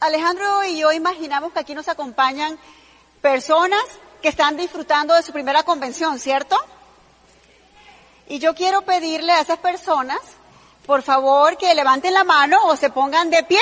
Alejandro 0.00 0.64
y 0.64 0.78
yo 0.78 0.92
imaginamos 0.92 1.52
que 1.52 1.58
aquí 1.58 1.74
nos 1.74 1.88
acompañan 1.88 2.56
personas 3.20 3.82
que 4.22 4.28
están 4.28 4.56
disfrutando 4.56 5.12
de 5.14 5.22
su 5.22 5.32
primera 5.32 5.64
convención, 5.64 6.20
¿cierto? 6.20 6.56
Y 8.28 8.38
yo 8.38 8.54
quiero 8.54 8.82
pedirle 8.82 9.32
a 9.32 9.40
esas 9.40 9.58
personas, 9.58 10.20
por 10.86 11.02
favor, 11.02 11.56
que 11.56 11.74
levanten 11.74 12.14
la 12.14 12.22
mano 12.22 12.58
o 12.66 12.76
se 12.76 12.90
pongan 12.90 13.28
de 13.30 13.42
pie. 13.42 13.60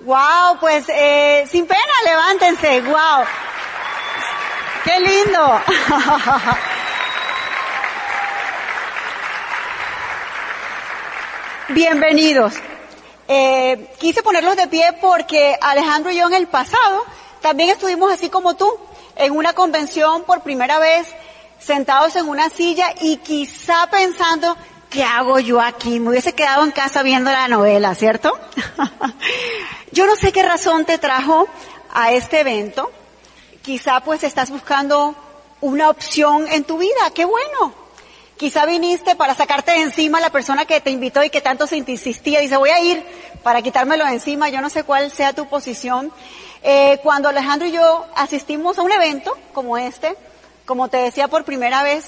Wow, 0.00 0.58
pues 0.60 0.84
eh, 0.88 1.46
sin 1.50 1.66
pena, 1.66 1.80
levántense. 2.04 2.82
Wow, 2.82 3.24
qué 4.84 5.00
lindo. 5.00 5.62
Bienvenidos. 11.68 12.54
Eh, 13.32 13.94
quise 14.00 14.24
ponerlos 14.24 14.56
de 14.56 14.66
pie 14.66 14.92
porque 15.00 15.56
Alejandro 15.60 16.10
y 16.10 16.16
yo 16.16 16.26
en 16.26 16.34
el 16.34 16.48
pasado 16.48 17.04
también 17.40 17.70
estuvimos 17.70 18.12
así 18.12 18.28
como 18.28 18.56
tú, 18.56 18.68
en 19.14 19.36
una 19.36 19.52
convención 19.52 20.24
por 20.24 20.42
primera 20.42 20.80
vez, 20.80 21.06
sentados 21.60 22.16
en 22.16 22.28
una 22.28 22.50
silla 22.50 22.92
y 23.00 23.18
quizá 23.18 23.86
pensando, 23.88 24.56
¿qué 24.90 25.04
hago 25.04 25.38
yo 25.38 25.60
aquí? 25.60 26.00
Me 26.00 26.10
hubiese 26.10 26.32
quedado 26.32 26.64
en 26.64 26.72
casa 26.72 27.04
viendo 27.04 27.30
la 27.30 27.46
novela, 27.46 27.94
¿cierto? 27.94 28.36
yo 29.92 30.06
no 30.06 30.16
sé 30.16 30.32
qué 30.32 30.42
razón 30.42 30.84
te 30.84 30.98
trajo 30.98 31.46
a 31.92 32.10
este 32.10 32.40
evento. 32.40 32.90
Quizá 33.62 34.00
pues 34.00 34.24
estás 34.24 34.50
buscando 34.50 35.14
una 35.60 35.88
opción 35.88 36.48
en 36.48 36.64
tu 36.64 36.78
vida, 36.78 37.12
qué 37.14 37.26
bueno. 37.26 37.79
Quizá 38.40 38.64
viniste 38.64 39.16
para 39.16 39.34
sacarte 39.34 39.72
de 39.72 39.82
encima 39.82 40.16
a 40.16 40.22
la 40.22 40.30
persona 40.30 40.64
que 40.64 40.80
te 40.80 40.88
invitó 40.88 41.22
y 41.22 41.28
que 41.28 41.42
tanto 41.42 41.66
se 41.66 41.76
insistía. 41.76 42.40
Dice, 42.40 42.56
voy 42.56 42.70
a 42.70 42.80
ir 42.80 43.04
para 43.42 43.60
quitármelo 43.60 44.06
de 44.06 44.12
encima. 44.12 44.48
Yo 44.48 44.62
no 44.62 44.70
sé 44.70 44.82
cuál 44.82 45.10
sea 45.10 45.34
tu 45.34 45.46
posición. 45.46 46.10
Eh, 46.62 47.00
cuando 47.02 47.28
Alejandro 47.28 47.68
y 47.68 47.72
yo 47.72 48.06
asistimos 48.16 48.78
a 48.78 48.82
un 48.82 48.92
evento 48.92 49.36
como 49.52 49.76
este, 49.76 50.16
como 50.64 50.88
te 50.88 50.96
decía 50.96 51.28
por 51.28 51.44
primera 51.44 51.82
vez, 51.82 52.06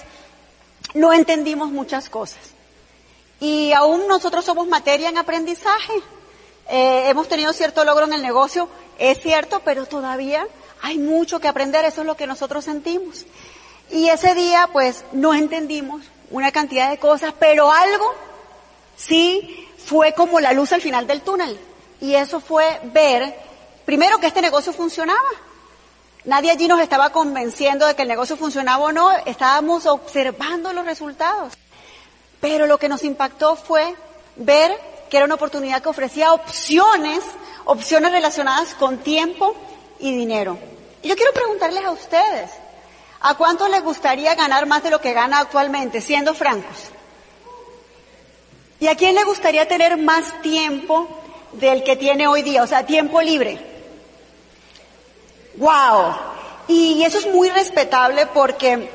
no 0.95 1.13
entendimos 1.13 1.71
muchas 1.71 2.09
cosas. 2.09 2.41
Y 3.39 3.75
aún 3.75 4.09
nosotros 4.09 4.43
somos 4.43 4.67
materia 4.67 5.11
en 5.11 5.19
aprendizaje. 5.19 5.93
Eh, 6.71 7.11
hemos 7.11 7.29
tenido 7.29 7.53
cierto 7.53 7.85
logro 7.85 8.07
en 8.07 8.15
el 8.15 8.23
negocio, 8.23 8.71
es 8.99 9.21
cierto, 9.21 9.61
pero 9.67 9.85
todavía 9.85 10.49
hay 10.81 10.97
mucho 10.97 11.41
que 11.41 11.49
aprender, 11.49 11.85
eso 11.85 12.01
es 12.01 12.07
lo 12.07 12.17
que 12.17 12.27
nosotros 12.27 12.65
sentimos. 12.65 13.27
Y 13.91 14.09
ese 14.09 14.35
día, 14.35 14.71
pues, 14.73 15.05
no 15.13 15.35
entendimos 15.35 16.01
una 16.33 16.51
cantidad 16.51 16.91
de 16.91 16.99
cosas, 16.99 17.33
pero 17.39 17.71
algo 17.71 18.13
sí 18.97 19.69
fue 19.87 20.15
como 20.15 20.41
la 20.41 20.53
luz 20.53 20.73
al 20.73 20.81
final 20.81 21.07
del 21.07 21.21
túnel. 21.21 21.59
Y 22.01 22.15
eso 22.15 22.41
fue 22.41 22.81
ver, 22.85 23.35
primero, 23.85 24.19
que 24.19 24.27
este 24.27 24.43
negocio 24.43 24.73
funcionaba. 24.73 25.29
Nadie 26.25 26.51
allí 26.51 26.67
nos 26.67 26.81
estaba 26.81 27.11
convenciendo 27.11 27.87
de 27.87 27.95
que 27.95 28.03
el 28.03 28.09
negocio 28.09 28.37
funcionaba 28.37 28.85
o 28.85 28.93
no, 28.93 29.11
estábamos 29.27 29.87
observando 29.87 30.73
los 30.73 30.85
resultados. 30.85 31.53
Pero 32.41 32.67
lo 32.67 32.79
que 32.79 32.89
nos 32.89 33.05
impactó 33.05 33.55
fue 33.55 33.95
ver 34.37 34.77
que 35.11 35.17
era 35.19 35.27
una 35.27 35.35
oportunidad 35.35 35.83
que 35.83 35.89
ofrecía 35.89 36.33
opciones, 36.33 37.23
opciones 37.65 38.13
relacionadas 38.13 38.75
con 38.75 38.99
tiempo 38.99 39.55
y 39.99 40.17
dinero. 40.17 40.59
Y 41.03 41.09
yo 41.09 41.17
quiero 41.17 41.33
preguntarles 41.33 41.85
a 41.85 41.91
ustedes, 41.91 42.51
¿A 43.23 43.35
cuánto 43.35 43.69
les 43.69 43.83
gustaría 43.83 44.35
ganar 44.35 44.67
más 44.67 44.83
de 44.83 44.91
lo 44.91 45.01
que 45.01 45.13
gana 45.13 45.39
actualmente, 45.39 46.01
siendo 46.01 46.35
francos? 46.35 46.91
¿Y 48.81 48.89
a 48.89 48.97
quién 48.97 49.15
le 49.15 49.23
gustaría 49.23 49.69
tener 49.69 49.97
más 49.97 50.43
tiempo 50.43 51.07
del 51.53 51.85
que 51.85 51.95
tiene 51.95 52.27
hoy 52.27 52.43
día? 52.43 52.65
O 52.65 52.67
sea, 52.67 52.85
tiempo 52.85 53.23
libre. 53.23 53.61
¡Wow! 55.55 56.17
Y 56.67 57.05
eso 57.05 57.19
es 57.19 57.27
muy 57.33 57.49
respetable 57.51 58.27
porque 58.27 58.91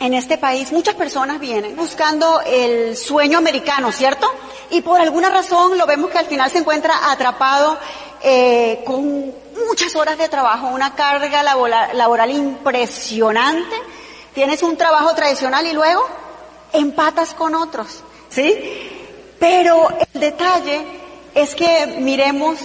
en 0.00 0.14
este 0.14 0.36
país 0.36 0.72
muchas 0.72 0.96
personas 0.96 1.38
vienen 1.38 1.76
buscando 1.76 2.40
el 2.40 2.96
sueño 2.96 3.38
americano, 3.38 3.92
¿cierto? 3.92 4.28
Y 4.70 4.82
por 4.82 5.00
alguna 5.00 5.30
razón 5.30 5.76
lo 5.76 5.86
vemos 5.86 6.10
que 6.10 6.18
al 6.18 6.26
final 6.26 6.50
se 6.50 6.58
encuentra 6.58 7.10
atrapado 7.10 7.78
eh, 8.22 8.82
con 8.84 9.34
muchas 9.66 9.94
horas 9.96 10.18
de 10.18 10.28
trabajo, 10.28 10.68
una 10.68 10.94
carga 10.94 11.42
laboral, 11.42 12.30
impresionante, 12.30 13.76
tienes 14.34 14.62
un 14.62 14.76
trabajo 14.76 15.14
tradicional 15.14 15.66
y 15.66 15.72
luego 15.72 16.06
empatas 16.72 17.34
con 17.34 17.54
otros, 17.54 18.02
¿sí? 18.28 18.54
Pero 19.38 19.88
el 20.12 20.20
detalle 20.20 20.84
es 21.34 21.54
que 21.54 21.96
miremos 21.98 22.58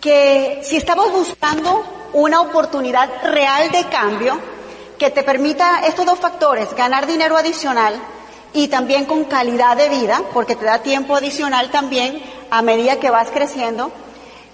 que 0.00 0.60
si 0.62 0.76
estamos 0.76 1.10
buscando 1.12 1.84
una 2.12 2.40
oportunidad 2.40 3.08
real 3.24 3.70
de 3.70 3.84
cambio 3.84 4.38
que 4.98 5.10
te 5.10 5.22
permita 5.22 5.86
estos 5.86 6.06
dos 6.06 6.18
factores, 6.18 6.74
ganar 6.74 7.06
dinero 7.06 7.36
adicional 7.36 8.00
y 8.52 8.68
también 8.68 9.04
con 9.04 9.24
calidad 9.24 9.76
de 9.76 9.88
vida, 9.88 10.22
porque 10.32 10.56
te 10.56 10.64
da 10.64 10.82
tiempo 10.82 11.14
adicional 11.14 11.70
también 11.70 12.22
a 12.50 12.62
medida 12.62 12.98
que 12.98 13.10
vas 13.10 13.30
creciendo, 13.30 13.92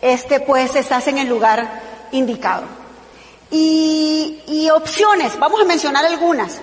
este 0.02 0.40
pues 0.40 0.76
estás 0.76 1.06
en 1.08 1.18
el 1.18 1.28
lugar 1.28 1.82
indicado. 2.12 2.64
Y, 3.50 4.68
opciones, 4.74 5.38
vamos 5.38 5.60
a 5.60 5.64
mencionar 5.64 6.04
algunas. 6.04 6.60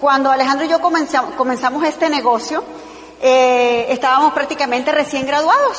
Cuando 0.00 0.30
Alejandro 0.30 0.64
y 0.64 0.70
yo 0.70 0.80
comenzamos, 0.80 1.84
este 1.84 2.08
negocio, 2.08 2.64
eh, 3.20 3.86
estábamos 3.90 4.32
prácticamente 4.32 4.90
recién 4.90 5.26
graduados 5.26 5.78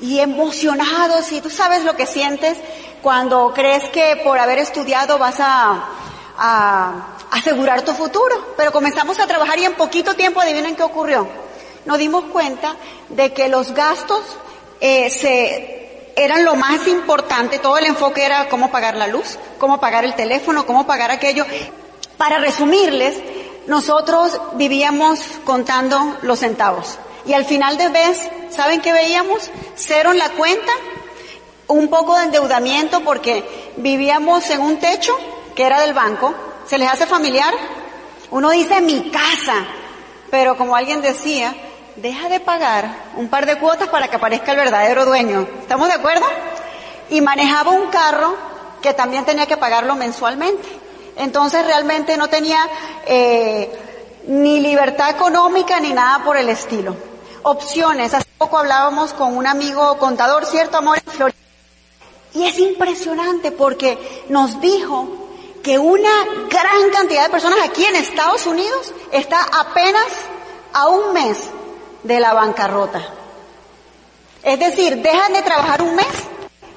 y 0.00 0.18
emocionados 0.18 1.30
y 1.30 1.40
tú 1.40 1.48
sabes 1.48 1.84
lo 1.84 1.94
que 1.96 2.06
sientes 2.06 2.58
cuando 3.02 3.52
crees 3.54 3.88
que 3.90 4.20
por 4.24 4.38
haber 4.38 4.58
estudiado 4.58 5.16
vas 5.16 5.36
a, 5.38 5.84
a 6.36 7.15
asegurar 7.30 7.82
tu 7.82 7.92
futuro. 7.92 8.54
Pero 8.56 8.72
comenzamos 8.72 9.18
a 9.18 9.26
trabajar 9.26 9.58
y 9.58 9.64
en 9.64 9.74
poquito 9.74 10.14
tiempo 10.14 10.40
adivinen 10.40 10.76
qué 10.76 10.82
ocurrió. 10.82 11.28
Nos 11.84 11.98
dimos 11.98 12.24
cuenta 12.24 12.74
de 13.08 13.32
que 13.32 13.48
los 13.48 13.72
gastos 13.72 14.22
eh, 14.80 15.08
se, 15.10 16.12
eran 16.16 16.44
lo 16.44 16.56
más 16.56 16.86
importante, 16.88 17.58
todo 17.58 17.78
el 17.78 17.86
enfoque 17.86 18.24
era 18.24 18.48
cómo 18.48 18.70
pagar 18.70 18.96
la 18.96 19.06
luz, 19.06 19.38
cómo 19.58 19.78
pagar 19.78 20.04
el 20.04 20.14
teléfono, 20.14 20.66
cómo 20.66 20.86
pagar 20.86 21.10
aquello. 21.10 21.44
Para 22.16 22.38
resumirles, 22.38 23.18
nosotros 23.66 24.40
vivíamos 24.54 25.20
contando 25.44 26.16
los 26.22 26.40
centavos. 26.40 26.98
Y 27.26 27.34
al 27.34 27.44
final 27.44 27.76
de 27.76 27.90
mes, 27.90 28.28
¿saben 28.50 28.80
qué 28.80 28.92
veíamos? 28.92 29.50
Cero 29.74 30.12
en 30.12 30.18
la 30.18 30.30
cuenta, 30.30 30.72
un 31.66 31.88
poco 31.88 32.16
de 32.16 32.24
endeudamiento 32.24 33.00
porque 33.00 33.72
vivíamos 33.76 34.48
en 34.50 34.60
un 34.60 34.78
techo 34.78 35.16
que 35.54 35.64
era 35.64 35.80
del 35.80 35.92
banco. 35.92 36.34
¿Se 36.68 36.78
les 36.78 36.90
hace 36.90 37.06
familiar? 37.06 37.54
Uno 38.32 38.50
dice 38.50 38.80
mi 38.80 39.10
casa, 39.10 39.64
pero 40.30 40.56
como 40.56 40.74
alguien 40.74 41.00
decía, 41.00 41.54
deja 41.94 42.28
de 42.28 42.40
pagar 42.40 43.12
un 43.16 43.28
par 43.28 43.46
de 43.46 43.56
cuotas 43.58 43.88
para 43.88 44.08
que 44.08 44.16
aparezca 44.16 44.50
el 44.50 44.58
verdadero 44.58 45.04
dueño. 45.04 45.46
¿Estamos 45.60 45.86
de 45.86 45.94
acuerdo? 45.94 46.26
Y 47.08 47.20
manejaba 47.20 47.70
un 47.70 47.86
carro 47.86 48.36
que 48.82 48.92
también 48.94 49.24
tenía 49.24 49.46
que 49.46 49.56
pagarlo 49.56 49.94
mensualmente. 49.94 50.68
Entonces 51.16 51.64
realmente 51.64 52.16
no 52.16 52.28
tenía 52.28 52.68
eh, 53.06 53.70
ni 54.26 54.58
libertad 54.58 55.10
económica 55.10 55.78
ni 55.78 55.92
nada 55.92 56.24
por 56.24 56.36
el 56.36 56.48
estilo. 56.48 56.96
Opciones. 57.44 58.12
Hace 58.12 58.26
poco 58.38 58.58
hablábamos 58.58 59.12
con 59.12 59.36
un 59.36 59.46
amigo 59.46 59.96
contador, 59.98 60.44
¿cierto, 60.44 60.78
amor? 60.78 60.98
Y 62.34 62.44
es 62.44 62.58
impresionante 62.58 63.52
porque 63.52 64.26
nos 64.28 64.60
dijo 64.60 65.25
que 65.66 65.80
una 65.80 66.24
gran 66.48 66.90
cantidad 66.92 67.24
de 67.24 67.30
personas 67.30 67.58
aquí 67.64 67.84
en 67.84 67.96
Estados 67.96 68.46
Unidos 68.46 68.94
está 69.10 69.40
apenas 69.42 70.06
a 70.72 70.86
un 70.86 71.12
mes 71.12 71.38
de 72.04 72.20
la 72.20 72.34
bancarrota. 72.34 73.04
Es 74.44 74.60
decir, 74.60 75.02
dejan 75.02 75.32
de 75.32 75.42
trabajar 75.42 75.82
un 75.82 75.96
mes 75.96 76.06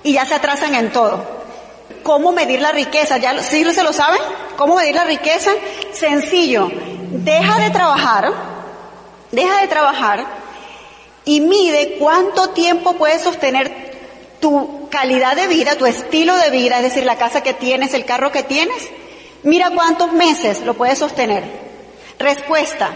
y 0.01 0.13
ya 0.13 0.25
se 0.25 0.33
atrasan 0.33 0.73
en 0.73 0.91
todo. 0.91 1.23
¿Cómo 2.01 2.31
medir 2.31 2.61
la 2.61 2.71
riqueza? 2.71 3.17
¿Ya 3.19 3.43
sí 3.43 3.63
se 3.63 3.83
lo 3.83 3.93
saben? 3.93 4.21
¿Cómo 4.57 4.73
medir 4.73 4.95
la 4.95 5.03
riqueza? 5.03 5.51
Sencillo. 5.93 6.71
Deja 7.11 7.59
de 7.59 7.69
trabajar, 7.69 8.33
deja 9.31 9.61
de 9.61 9.67
trabajar 9.67 10.25
y 11.25 11.41
mide 11.41 11.97
cuánto 11.99 12.49
tiempo 12.49 12.93
puedes 12.93 13.21
sostener 13.21 14.39
tu 14.39 14.78
calidad 14.89 15.35
de 15.35 15.47
vida, 15.47 15.77
tu 15.77 15.85
estilo 15.85 16.35
de 16.37 16.49
vida, 16.49 16.77
es 16.77 16.83
decir, 16.83 17.05
la 17.05 17.17
casa 17.17 17.41
que 17.41 17.53
tienes, 17.53 17.93
el 17.93 18.05
carro 18.05 18.31
que 18.31 18.43
tienes. 18.43 18.89
Mira 19.43 19.69
cuántos 19.71 20.11
meses 20.13 20.61
lo 20.61 20.73
puedes 20.73 20.99
sostener. 20.99 21.43
Respuesta, 22.17 22.91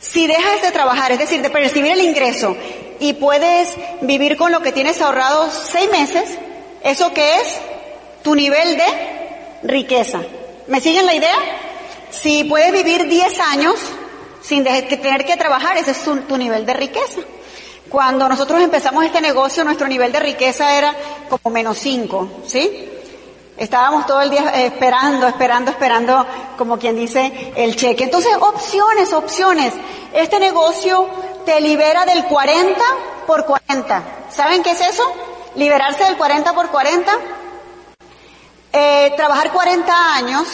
si 0.00 0.26
dejas 0.26 0.62
de 0.62 0.72
trabajar, 0.72 1.12
es 1.12 1.18
decir, 1.18 1.42
de 1.42 1.50
percibir 1.50 1.92
el 1.92 2.00
ingreso 2.00 2.56
y 2.98 3.12
puedes 3.14 3.68
vivir 4.00 4.36
con 4.36 4.50
lo 4.50 4.60
que 4.60 4.72
tienes 4.72 5.00
ahorrado 5.00 5.48
seis 5.50 5.88
meses, 5.90 6.38
¿eso 6.82 7.14
qué 7.14 7.40
es? 7.40 7.58
Tu 8.22 8.34
nivel 8.34 8.76
de 8.76 8.84
riqueza. 9.62 10.20
¿Me 10.66 10.80
siguen 10.80 11.06
la 11.06 11.14
idea? 11.14 11.36
Si 12.10 12.44
puedes 12.44 12.72
vivir 12.72 13.08
diez 13.08 13.38
años 13.40 13.76
sin 14.42 14.64
tener 14.64 15.24
que 15.24 15.36
trabajar, 15.36 15.76
ese 15.76 15.92
es 15.92 16.02
tu, 16.02 16.36
nivel 16.36 16.66
de 16.66 16.74
riqueza. 16.74 17.20
Cuando 17.92 18.26
nosotros 18.26 18.62
empezamos 18.62 19.04
este 19.04 19.20
negocio, 19.20 19.64
nuestro 19.64 19.86
nivel 19.86 20.10
de 20.12 20.18
riqueza 20.18 20.78
era 20.78 20.96
como 21.28 21.52
menos 21.52 21.76
cinco, 21.76 22.26
¿sí? 22.46 22.88
Estábamos 23.58 24.06
todo 24.06 24.22
el 24.22 24.30
día 24.30 24.48
esperando, 24.64 25.26
esperando, 25.26 25.70
esperando, 25.70 26.26
como 26.56 26.78
quien 26.78 26.96
dice, 26.96 27.52
el 27.54 27.76
cheque. 27.76 28.04
Entonces, 28.04 28.34
opciones, 28.40 29.12
opciones. 29.12 29.74
Este 30.14 30.40
negocio 30.40 31.06
te 31.44 31.60
libera 31.60 32.06
del 32.06 32.24
40 32.24 32.80
por 33.26 33.44
40. 33.44 34.02
¿Saben 34.30 34.62
qué 34.62 34.70
es 34.70 34.80
eso? 34.80 35.02
Liberarse 35.56 36.04
del 36.04 36.16
40 36.16 36.54
por 36.54 36.70
40. 36.70 37.12
Eh, 38.72 39.12
trabajar 39.18 39.52
40 39.52 40.14
años, 40.14 40.48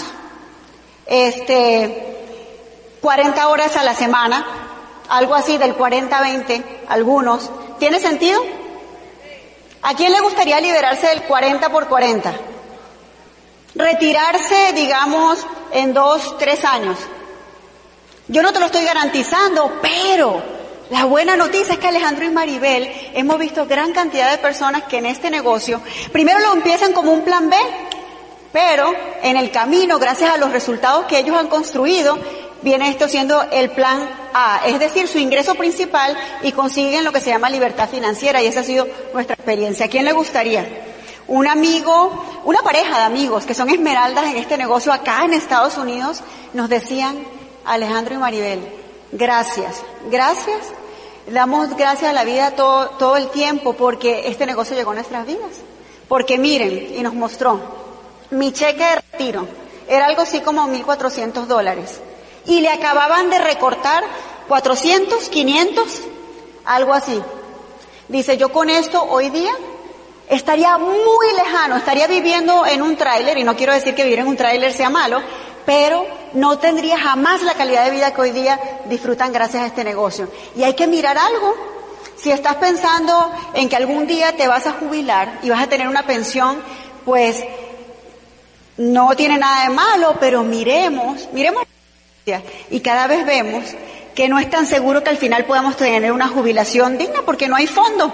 este, 1.07 2.19
40 3.01 3.49
horas 3.49 3.77
a 3.77 3.85
la 3.85 3.95
semana, 3.95 4.58
algo 5.09 5.35
así 5.35 5.59
del 5.59 5.77
40-20, 5.77 6.65
algunos. 6.89 7.51
¿Tiene 7.79 8.01
sentido? 8.01 8.43
¿A 9.83 9.95
quién 9.95 10.13
le 10.13 10.21
gustaría 10.21 10.61
liberarse 10.61 11.07
del 11.09 11.23
40 11.23 11.69
por 11.71 11.89
40? 11.89 12.35
Retirarse, 13.75 14.73
digamos, 14.75 15.47
en 15.73 15.95
dos, 15.95 16.37
tres 16.39 16.65
años. 16.65 16.99
Yo 18.27 18.43
no 18.43 18.53
te 18.53 18.61
lo 18.61 18.67
estoy 18.67 18.85
garantizando, 18.85 19.79
pero 19.81 20.43
la 20.91 21.05
buena 21.05 21.37
noticia 21.37 21.75
es 21.75 21.79
que 21.79 21.89
Alejandro 21.89 22.25
y 22.25 22.31
Maribel 22.31 22.91
hemos 23.15 23.39
visto 23.39 23.67
gran 23.67 23.93
cantidad 23.93 24.31
de 24.31 24.39
personas 24.39 24.85
que 24.85 24.99
en 24.99 25.07
este 25.07 25.31
negocio, 25.31 25.81
primero 26.13 26.39
lo 26.41 26.53
empiezan 26.53 26.93
como 26.93 27.13
un 27.13 27.23
plan 27.23 27.49
B, 27.49 27.57
pero 28.53 28.93
en 29.23 29.37
el 29.37 29.51
camino, 29.51 29.99
gracias 29.99 30.31
a 30.31 30.39
los 30.39 30.51
resultados 30.51 31.05
que 31.07 31.19
ellos 31.19 31.37
han 31.37 31.49
construido, 31.49 32.19
viene 32.63 32.89
esto 32.89 33.09
siendo 33.09 33.43
el 33.51 33.71
plan 33.71 34.09
A, 34.35 34.63
es 34.67 34.79
decir, 34.79 35.09
su 35.09 35.19
ingreso 35.19 35.55
principal 35.55 36.17
y 36.43 36.53
consiguen 36.53 37.05
lo 37.05 37.13
que 37.13 37.21
se 37.21 37.31
llama 37.31 37.51
libertad 37.51 37.89
financiera 37.89 38.43
y 38.43 38.47
esa 38.47 38.61
ha 38.61 38.65
sido 38.65 38.87
nuestra 39.13 39.35
experiencia. 39.35 39.87
¿A 39.87 39.89
quién 39.89 40.05
le 40.05 40.13
gustaría? 40.13 40.67
Un 41.27 41.47
amigo, 41.47 42.41
una 42.45 42.63
pareja 42.63 42.99
de 42.99 43.05
amigos 43.05 43.45
que 43.45 43.55
son 43.55 43.69
esmeraldas 43.69 44.27
en 44.27 44.37
este 44.37 44.57
negocio 44.57 44.93
acá 44.93 45.25
en 45.25 45.35
Estados 45.35 45.77
Unidos 45.77 46.23
nos 46.55 46.69
decían, 46.69 47.19
Alejandro 47.65 48.15
y 48.15 48.19
Maribel, 48.19 48.61
gracias, 49.13 49.83
gracias, 50.11 50.59
damos 51.31 51.77
gracias 51.77 52.11
a 52.11 52.15
la 52.15 52.25
vida 52.25 52.53
todo, 52.53 52.91
todo 52.91 53.17
el 53.17 53.29
tiempo 53.29 53.75
porque 53.75 54.29
este 54.29 54.47
negocio 54.47 54.75
llegó 54.75 54.93
a 54.93 54.95
nuestras 54.95 55.27
vidas. 55.27 55.63
Porque 56.09 56.39
miren, 56.39 56.95
y 56.97 57.03
nos 57.03 57.13
mostró, 57.13 57.61
mi 58.31 58.53
cheque 58.53 58.83
de 58.83 58.95
retiro 59.13 59.47
era 59.87 60.07
algo 60.07 60.23
así 60.23 60.41
como 60.41 60.67
1.400 60.67 61.45
dólares. 61.45 62.01
Y 62.49 62.61
le 62.61 62.71
acababan 62.71 63.31
de 63.31 63.39
recortar 63.39 64.03
400, 64.49 65.29
500, 65.29 66.01
algo 66.65 66.95
así. 66.95 67.23
Dice, 68.09 68.37
yo 68.37 68.51
con 68.51 68.71
esto 68.71 69.05
hoy 69.05 69.31
día 69.31 69.53
estaría 70.29 70.77
muy 70.79 71.33
lejano, 71.37 71.77
estaría 71.77 72.07
viviendo 72.07 72.67
en 72.67 72.83
un 72.83 72.97
tráiler, 72.97 73.39
y 73.39 73.45
no 73.45 73.55
quiero 73.55 73.73
decir 73.73 73.95
que 73.95 74.05
vivir 74.05 74.21
en 74.21 74.29
un 74.29 74.37
tráiler 74.37 74.73
sea 74.73 74.91
malo, 74.91 75.23
pero 75.67 76.07
no 76.33 76.59
tendría 76.59 76.99
jamás 76.99 77.43
la 77.43 77.55
calidad 77.55 77.85
de 77.85 77.91
vida 77.91 78.15
que 78.15 78.21
hoy 78.23 78.31
día 78.31 78.59
disfrutan 78.87 79.33
gracias 79.33 79.63
a 79.63 79.67
este 79.67 79.85
negocio. 79.85 80.29
Y 80.57 80.63
hay 80.63 80.75
que 80.75 80.87
mirar 80.87 81.19
algo. 81.19 81.55
Si 82.17 82.31
estás 82.31 82.57
pensando 82.57 83.31
en 83.55 83.69
que 83.69 83.77
algún 83.77 84.07
día 84.07 84.35
te 84.35 84.49
vas 84.49 84.67
a 84.67 84.73
jubilar 84.73 85.39
y 85.43 85.51
vas 85.51 85.63
a 85.63 85.69
tener 85.69 85.87
una 85.87 86.07
pensión, 86.07 86.63
pues 87.05 87.45
no 88.79 89.15
tiene 89.15 89.37
nada 89.37 89.65
de 89.65 89.71
malo, 89.71 90.17
pero 90.19 90.43
miremos, 90.43 91.29
miremos 91.33 91.65
y 92.71 92.81
cada 92.81 93.07
vez 93.07 93.25
vemos 93.25 93.65
que 94.15 94.29
no 94.29 94.39
es 94.39 94.51
tan 94.51 94.67
seguro 94.67 95.03
que 95.05 95.11
al 95.11 95.17
final 95.17 95.45
podamos 95.45 95.77
tener 95.77 96.13
una 96.13 96.29
jubilación 96.29 96.99
digna 96.99 97.23
porque 97.25 97.49
no 97.49 97.57
hay 97.57 97.67
fondo. 97.67 98.13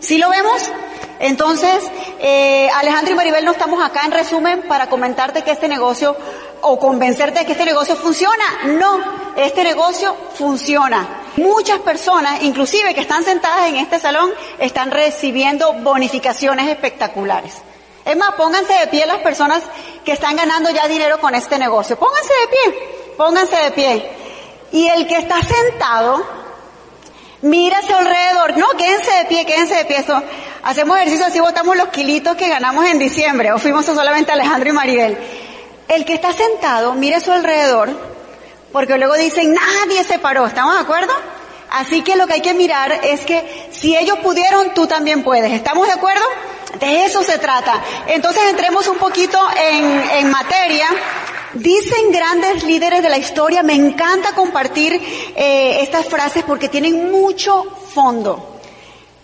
¿Sí 0.00 0.18
lo 0.18 0.30
vemos? 0.30 0.70
Entonces, 1.18 1.84
eh, 2.20 2.68
Alejandro 2.74 3.12
y 3.12 3.16
Maribel 3.16 3.44
no 3.44 3.52
estamos 3.52 3.82
acá 3.82 4.02
en 4.04 4.12
resumen 4.12 4.62
para 4.68 4.88
comentarte 4.88 5.42
que 5.42 5.50
este 5.50 5.68
negocio 5.68 6.16
o 6.62 6.78
convencerte 6.78 7.40
de 7.40 7.46
que 7.46 7.52
este 7.52 7.64
negocio 7.64 7.96
funciona. 7.96 8.44
No, 8.78 9.00
este 9.36 9.64
negocio 9.64 10.14
funciona. 10.34 11.22
Muchas 11.36 11.80
personas, 11.80 12.42
inclusive 12.42 12.94
que 12.94 13.00
están 13.00 13.22
sentadas 13.22 13.68
en 13.68 13.76
este 13.76 13.98
salón, 13.98 14.30
están 14.58 14.90
recibiendo 14.90 15.72
bonificaciones 15.74 16.68
espectaculares. 16.68 17.54
Es 18.04 18.16
más, 18.16 18.34
pónganse 18.36 18.72
de 18.72 18.86
pie 18.86 19.06
las 19.06 19.18
personas 19.18 19.62
que 20.04 20.12
están 20.12 20.36
ganando 20.36 20.70
ya 20.70 20.86
dinero 20.86 21.18
con 21.20 21.34
este 21.34 21.58
negocio. 21.58 21.98
Pónganse 21.98 22.32
de 22.40 22.48
pie, 22.48 23.05
pónganse 23.16 23.56
de 23.56 23.70
pie. 23.72 24.10
Y 24.72 24.88
el 24.88 25.06
que 25.06 25.16
está 25.16 25.40
sentado, 25.42 26.24
hacia 27.74 27.98
alrededor. 27.98 28.56
No, 28.56 28.68
quédense 28.76 29.10
de 29.12 29.24
pie, 29.26 29.46
quédense 29.46 29.74
de 29.74 29.84
pie. 29.84 29.98
Eso, 29.98 30.22
hacemos 30.62 30.96
ejercicio 30.96 31.26
así, 31.26 31.40
votamos 31.40 31.76
los 31.76 31.88
kilitos 31.88 32.36
que 32.36 32.48
ganamos 32.48 32.86
en 32.86 32.98
diciembre. 32.98 33.52
O 33.52 33.58
fuimos 33.58 33.84
solamente 33.84 34.32
Alejandro 34.32 34.70
y 34.70 34.72
Maribel. 34.72 35.18
El 35.88 36.04
que 36.04 36.14
está 36.14 36.32
sentado, 36.32 36.94
mira 36.94 37.18
a 37.18 37.20
su 37.20 37.30
alrededor, 37.30 37.90
porque 38.72 38.98
luego 38.98 39.14
dicen, 39.14 39.54
nadie 39.54 40.02
se 40.04 40.18
paró. 40.18 40.46
¿Estamos 40.46 40.74
de 40.74 40.80
acuerdo? 40.80 41.12
Así 41.70 42.02
que 42.02 42.16
lo 42.16 42.26
que 42.26 42.34
hay 42.34 42.40
que 42.40 42.54
mirar 42.54 43.00
es 43.04 43.20
que 43.24 43.68
si 43.70 43.96
ellos 43.96 44.18
pudieron, 44.18 44.74
tú 44.74 44.86
también 44.86 45.22
puedes. 45.22 45.52
¿Estamos 45.52 45.86
de 45.86 45.92
acuerdo? 45.92 46.24
De 46.80 47.04
eso 47.04 47.22
se 47.22 47.38
trata. 47.38 47.80
Entonces 48.08 48.42
entremos 48.50 48.86
un 48.88 48.98
poquito 48.98 49.38
en, 49.56 50.10
en 50.10 50.30
materia. 50.30 50.88
Dicen 51.58 52.12
grandes 52.12 52.64
líderes 52.64 53.02
de 53.02 53.08
la 53.08 53.16
historia, 53.16 53.62
me 53.62 53.72
encanta 53.72 54.34
compartir 54.34 54.92
eh, 54.94 55.78
estas 55.80 56.06
frases 56.06 56.44
porque 56.44 56.68
tienen 56.68 57.10
mucho 57.10 57.64
fondo. 57.94 58.58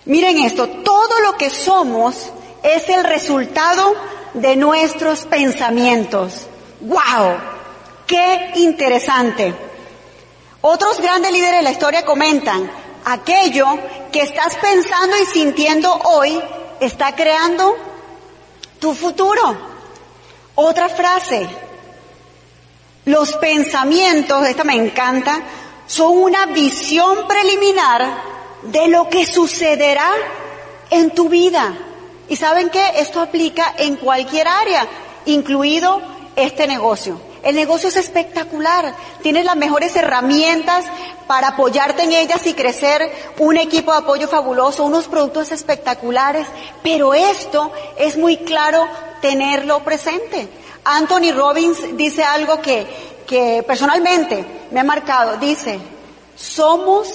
Miren 0.06 0.38
esto, 0.38 0.66
todo 0.68 1.20
lo 1.20 1.36
que 1.36 1.50
somos 1.50 2.30
es 2.62 2.88
el 2.88 3.04
resultado 3.04 3.94
de 4.32 4.56
nuestros 4.56 5.26
pensamientos. 5.26 6.46
¡Wow! 6.80 7.36
¡Qué 8.06 8.52
interesante! 8.56 9.54
Otros 10.62 11.00
grandes 11.00 11.32
líderes 11.32 11.58
de 11.58 11.62
la 11.62 11.72
historia 11.72 12.04
comentan, 12.04 12.70
aquello 13.04 13.66
que 14.10 14.22
estás 14.22 14.56
pensando 14.56 15.16
y 15.18 15.26
sintiendo 15.26 15.92
hoy 15.92 16.40
está 16.80 17.14
creando 17.14 17.76
tu 18.78 18.94
futuro. 18.94 19.54
Otra 20.54 20.88
frase, 20.88 21.46
los 23.04 23.34
pensamientos, 23.34 24.46
esta 24.46 24.64
me 24.64 24.74
encanta, 24.74 25.40
son 25.86 26.18
una 26.18 26.46
visión 26.46 27.26
preliminar 27.26 28.22
de 28.62 28.88
lo 28.88 29.08
que 29.08 29.26
sucederá 29.26 30.10
en 30.90 31.10
tu 31.10 31.28
vida. 31.28 31.74
Y 32.28 32.36
saben 32.36 32.70
que 32.70 32.82
esto 32.96 33.20
aplica 33.20 33.74
en 33.76 33.96
cualquier 33.96 34.46
área, 34.46 34.86
incluido 35.26 36.00
este 36.36 36.66
negocio. 36.66 37.20
El 37.42 37.56
negocio 37.56 37.88
es 37.88 37.96
espectacular. 37.96 38.94
Tienes 39.20 39.44
las 39.44 39.56
mejores 39.56 39.96
herramientas 39.96 40.84
para 41.26 41.48
apoyarte 41.48 42.04
en 42.04 42.12
ellas 42.12 42.46
y 42.46 42.54
crecer 42.54 43.10
un 43.38 43.56
equipo 43.56 43.90
de 43.90 43.98
apoyo 43.98 44.28
fabuloso, 44.28 44.84
unos 44.84 45.08
productos 45.08 45.50
espectaculares. 45.50 46.46
Pero 46.84 47.14
esto 47.14 47.72
es 47.98 48.16
muy 48.16 48.36
claro 48.38 48.86
tenerlo 49.20 49.80
presente. 49.80 50.48
Anthony 50.84 51.32
Robbins 51.34 51.96
dice 51.96 52.24
algo 52.24 52.60
que, 52.60 52.86
que 53.26 53.62
personalmente 53.66 54.44
me 54.70 54.80
ha 54.80 54.84
marcado. 54.84 55.36
Dice, 55.36 55.80
somos 56.36 57.08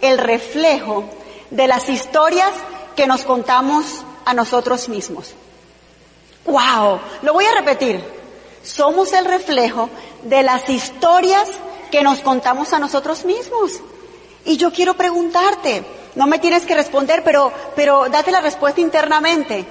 el 0.00 0.18
reflejo 0.18 1.04
de 1.50 1.66
las 1.66 1.88
historias 1.88 2.50
que 2.96 3.06
nos 3.06 3.22
contamos 3.22 4.02
a 4.24 4.34
nosotros 4.34 4.88
mismos. 4.88 5.34
¡Wow! 6.44 7.00
Lo 7.22 7.32
voy 7.32 7.44
a 7.44 7.54
repetir. 7.54 8.02
Somos 8.62 9.12
el 9.12 9.26
reflejo 9.26 9.90
de 10.22 10.42
las 10.42 10.68
historias 10.68 11.48
que 11.90 12.02
nos 12.02 12.20
contamos 12.20 12.72
a 12.72 12.78
nosotros 12.78 13.24
mismos. 13.24 13.80
Y 14.44 14.56
yo 14.56 14.72
quiero 14.72 14.94
preguntarte, 14.94 15.84
no 16.14 16.26
me 16.26 16.38
tienes 16.38 16.66
que 16.66 16.74
responder, 16.74 17.22
pero, 17.24 17.52
pero 17.76 18.08
date 18.08 18.30
la 18.30 18.40
respuesta 18.40 18.80
internamente. 18.80 19.64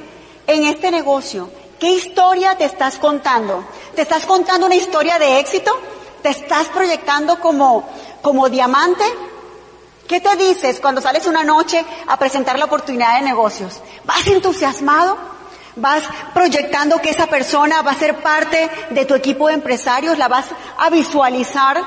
En 0.46 0.66
este 0.66 0.92
negocio, 0.92 1.50
¿qué 1.80 1.90
historia 1.90 2.58
te 2.58 2.66
estás 2.66 2.98
contando? 2.98 3.64
¿Te 3.96 4.02
estás 4.04 4.26
contando 4.26 4.66
una 4.66 4.76
historia 4.76 5.20
de 5.20 5.40
éxito? 5.40 5.72
¿Te 6.22 6.30
estás 6.30 6.68
proyectando 6.70 7.40
como, 7.40 7.90
como 8.22 8.50
diamante? 8.50 9.04
¿Qué 10.08 10.20
te 10.20 10.36
dices 10.36 10.80
cuando 10.80 11.02
sales 11.02 11.26
una 11.26 11.44
noche 11.44 11.84
a 12.08 12.18
presentar 12.18 12.60
la 12.60 12.66
oportunidad 12.66 13.16
de 13.16 13.26
negocios? 13.26 13.82
¿Vas 14.04 14.28
entusiasmado? 14.28 15.18
¿Vas 15.76 16.04
proyectando 16.34 17.02
que 17.02 17.10
esa 17.10 17.28
persona 17.28 17.82
va 17.82 17.92
a 17.92 18.00
ser 18.00 18.18
parte 18.18 18.70
de 18.92 19.06
tu 19.06 19.16
equipo 19.16 19.48
de 19.48 19.56
empresarios? 19.56 20.18
¿La 20.18 20.28
vas 20.28 20.46
a 20.78 20.90
visualizar 20.90 21.82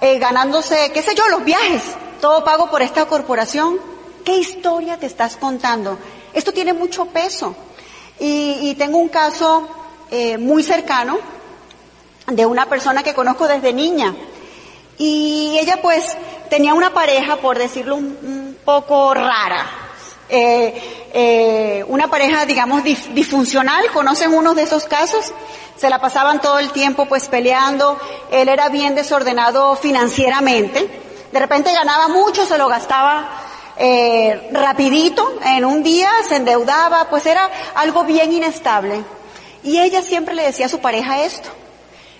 eh, 0.00 0.18
ganándose, 0.18 0.92
qué 0.92 1.02
sé 1.02 1.14
yo, 1.14 1.28
los 1.28 1.44
viajes? 1.44 1.82
¿Todo 2.20 2.44
pago 2.44 2.70
por 2.70 2.82
esta 2.82 3.06
corporación? 3.06 3.78
¿Qué 4.24 4.36
historia 4.36 4.98
te 4.98 5.06
estás 5.06 5.36
contando? 5.36 5.96
Esto 6.34 6.52
tiene 6.52 6.72
mucho 6.72 7.06
peso. 7.06 7.54
Y, 8.20 8.70
y 8.70 8.74
tengo 8.76 8.98
un 8.98 9.08
caso 9.08 9.68
eh, 10.12 10.38
muy 10.38 10.64
cercano 10.64 11.18
de 12.26 12.44
una 12.44 12.66
persona 12.66 13.02
que 13.02 13.14
conozco 13.14 13.46
desde 13.46 13.72
niña. 13.72 14.14
Y 14.98 15.56
ella 15.58 15.80
pues 15.80 16.16
tenía 16.48 16.74
una 16.74 16.92
pareja, 16.92 17.36
por 17.36 17.58
decirlo 17.58 17.96
un, 17.96 18.58
poco 18.64 19.14
rara. 19.14 19.66
Eh, 20.28 21.08
eh, 21.12 21.84
una 21.88 22.08
pareja, 22.08 22.44
digamos, 22.44 22.82
disfuncional, 22.84 23.90
¿conocen 23.92 24.34
uno 24.34 24.54
de 24.54 24.62
esos 24.62 24.84
casos? 24.84 25.32
Se 25.76 25.88
la 25.88 26.00
pasaban 26.00 26.40
todo 26.40 26.58
el 26.58 26.70
tiempo 26.72 27.06
pues 27.06 27.28
peleando, 27.28 27.98
él 28.30 28.48
era 28.48 28.68
bien 28.68 28.94
desordenado 28.94 29.74
financieramente, 29.76 30.88
de 31.32 31.38
repente 31.38 31.72
ganaba 31.72 32.08
mucho, 32.08 32.44
se 32.44 32.58
lo 32.58 32.68
gastaba 32.68 33.28
eh, 33.82 34.50
rapidito, 34.52 35.38
en 35.42 35.64
un 35.64 35.82
día 35.82 36.10
se 36.28 36.36
endeudaba, 36.36 37.08
pues 37.08 37.24
era 37.24 37.50
algo 37.74 38.04
bien 38.04 38.30
inestable. 38.30 39.02
Y 39.62 39.78
ella 39.80 40.02
siempre 40.02 40.34
le 40.34 40.42
decía 40.42 40.66
a 40.66 40.68
su 40.68 40.80
pareja 40.80 41.24
esto, 41.24 41.48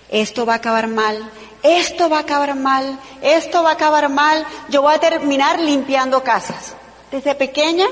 esto 0.09 0.47
va 0.47 0.53
a 0.53 0.55
acabar 0.55 0.87
mal, 0.87 1.23
esto 1.61 2.09
va 2.09 2.17
a 2.17 2.21
acabar 2.21 2.55
mal, 2.55 2.99
esto 3.21 3.61
va 3.61 3.69
a 3.69 3.73
acabar 3.73 4.09
mal, 4.09 4.43
yo 4.69 4.81
voy 4.81 4.95
a 4.95 4.99
terminar 4.99 5.59
limpiando 5.59 6.23
casas. 6.23 6.73
Desde 7.11 7.35
pequeña 7.35 7.85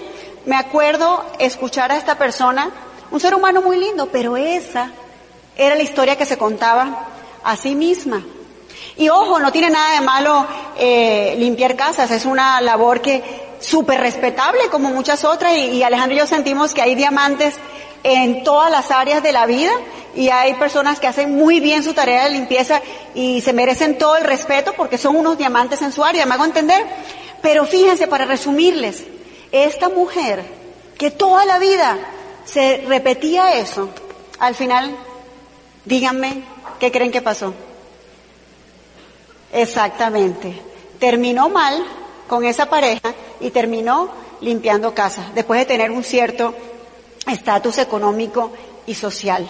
me 0.47 0.55
acuerdo 0.55 1.23
escuchar 1.37 1.91
a 1.91 1.97
esta 1.97 2.17
persona, 2.17 2.71
un 3.11 3.19
ser 3.19 3.35
humano 3.35 3.61
muy 3.61 3.77
lindo, 3.77 4.07
pero 4.07 4.35
esa 4.35 4.89
era 5.55 5.75
la 5.75 5.83
historia 5.83 6.17
que 6.17 6.25
se 6.25 6.39
contaba 6.39 7.05
a 7.43 7.55
sí 7.55 7.75
misma. 7.75 8.23
Y 8.97 9.09
ojo, 9.09 9.39
no 9.39 9.51
tiene 9.51 9.69
nada 9.69 9.93
de 9.93 10.01
malo 10.01 10.47
eh, 10.75 11.35
limpiar 11.37 11.75
casas, 11.75 12.09
es 12.09 12.25
una 12.25 12.59
labor 12.61 12.99
que 13.01 13.48
súper 13.59 13.99
respetable 13.99 14.61
como 14.71 14.89
muchas 14.89 15.23
otras 15.25 15.53
y, 15.55 15.65
y 15.71 15.83
Alejandro 15.83 16.15
y 16.15 16.19
yo 16.19 16.27
sentimos 16.27 16.73
que 16.73 16.81
hay 16.81 16.95
diamantes 16.95 17.55
en 18.03 18.43
todas 18.43 18.71
las 18.71 18.91
áreas 18.91 19.21
de 19.23 19.31
la 19.31 19.45
vida 19.45 19.71
y 20.15 20.29
hay 20.29 20.53
personas 20.55 20.99
que 20.99 21.07
hacen 21.07 21.35
muy 21.35 21.59
bien 21.59 21.83
su 21.83 21.93
tarea 21.93 22.25
de 22.25 22.31
limpieza 22.31 22.81
y 23.13 23.41
se 23.41 23.53
merecen 23.53 23.97
todo 23.97 24.17
el 24.17 24.23
respeto 24.23 24.73
porque 24.75 24.97
son 24.97 25.15
unos 25.15 25.37
diamantes 25.37 25.81
en 25.81 25.91
su 25.91 26.03
área, 26.03 26.25
me 26.25 26.33
hago 26.33 26.45
entender. 26.45 26.85
Pero 27.41 27.65
fíjense, 27.65 28.07
para 28.07 28.25
resumirles, 28.25 29.03
esta 29.51 29.89
mujer 29.89 30.43
que 30.97 31.11
toda 31.11 31.45
la 31.45 31.59
vida 31.59 31.97
se 32.45 32.83
repetía 32.87 33.55
eso, 33.55 33.89
al 34.39 34.55
final, 34.55 34.95
díganme, 35.85 36.43
¿qué 36.79 36.91
creen 36.91 37.11
que 37.11 37.21
pasó? 37.21 37.53
Exactamente. 39.53 40.61
Terminó 40.99 41.49
mal 41.49 41.81
con 42.29 42.45
esa 42.45 42.67
pareja 42.67 43.13
y 43.41 43.49
terminó 43.49 44.09
limpiando 44.39 44.93
casa, 44.93 45.31
después 45.35 45.59
de 45.59 45.65
tener 45.65 45.91
un 45.91 46.03
cierto 46.03 46.53
estatus 47.27 47.79
económico 47.79 48.51
y 48.85 48.93
social. 48.93 49.49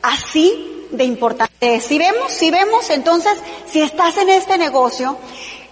Así 0.00 0.88
de 0.90 1.04
importante 1.04 1.80
Si 1.80 1.98
vemos, 1.98 2.32
si 2.32 2.50
vemos, 2.50 2.88
entonces, 2.90 3.34
si 3.66 3.82
estás 3.82 4.16
en 4.16 4.30
este 4.30 4.56
negocio, 4.56 5.18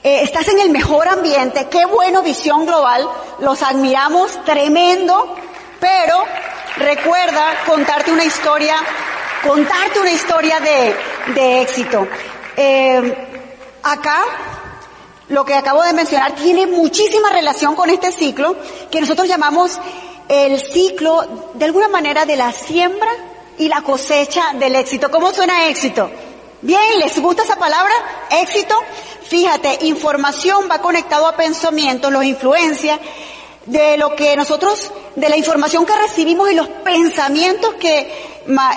eh, 0.04 0.20
estás 0.22 0.46
en 0.48 0.60
el 0.60 0.70
mejor 0.70 1.08
ambiente, 1.08 1.66
qué 1.70 1.86
bueno 1.86 2.22
visión 2.22 2.66
global, 2.66 3.08
los 3.40 3.62
admiramos, 3.62 4.44
tremendo, 4.44 5.34
pero 5.80 6.24
recuerda 6.76 7.64
contarte 7.66 8.12
una 8.12 8.24
historia, 8.24 8.76
contarte 9.42 9.98
una 9.98 10.12
historia 10.12 10.60
de, 10.60 10.94
de 11.34 11.62
éxito. 11.62 12.06
Eh, 12.56 13.28
acá, 13.82 14.18
lo 15.28 15.44
que 15.44 15.54
acabo 15.54 15.82
de 15.82 15.92
mencionar 15.92 16.34
tiene 16.34 16.66
muchísima 16.66 17.30
relación 17.30 17.74
con 17.74 17.90
este 17.90 18.12
ciclo 18.12 18.56
que 18.90 19.00
nosotros 19.00 19.28
llamamos 19.28 19.78
el 20.28 20.60
ciclo, 20.60 21.50
de 21.54 21.64
alguna 21.64 21.88
manera, 21.88 22.26
de 22.26 22.36
la 22.36 22.52
siembra 22.52 23.10
y 23.58 23.68
la 23.68 23.82
cosecha 23.82 24.52
del 24.54 24.76
éxito. 24.76 25.10
¿Cómo 25.10 25.32
suena 25.32 25.68
éxito? 25.68 26.10
Bien, 26.60 26.98
¿les 26.98 27.18
gusta 27.18 27.42
esa 27.42 27.56
palabra? 27.56 27.92
Éxito. 28.30 28.74
Fíjate, 29.28 29.86
información 29.86 30.68
va 30.70 30.80
conectado 30.80 31.26
a 31.26 31.36
pensamientos, 31.36 32.12
los 32.12 32.24
influencia 32.24 32.98
de 33.66 33.98
lo 33.98 34.16
que 34.16 34.34
nosotros, 34.36 34.90
de 35.14 35.28
la 35.28 35.36
información 35.36 35.84
que 35.84 35.94
recibimos 35.94 36.50
y 36.50 36.54
los 36.54 36.68
pensamientos 36.68 37.74
que, 37.74 38.10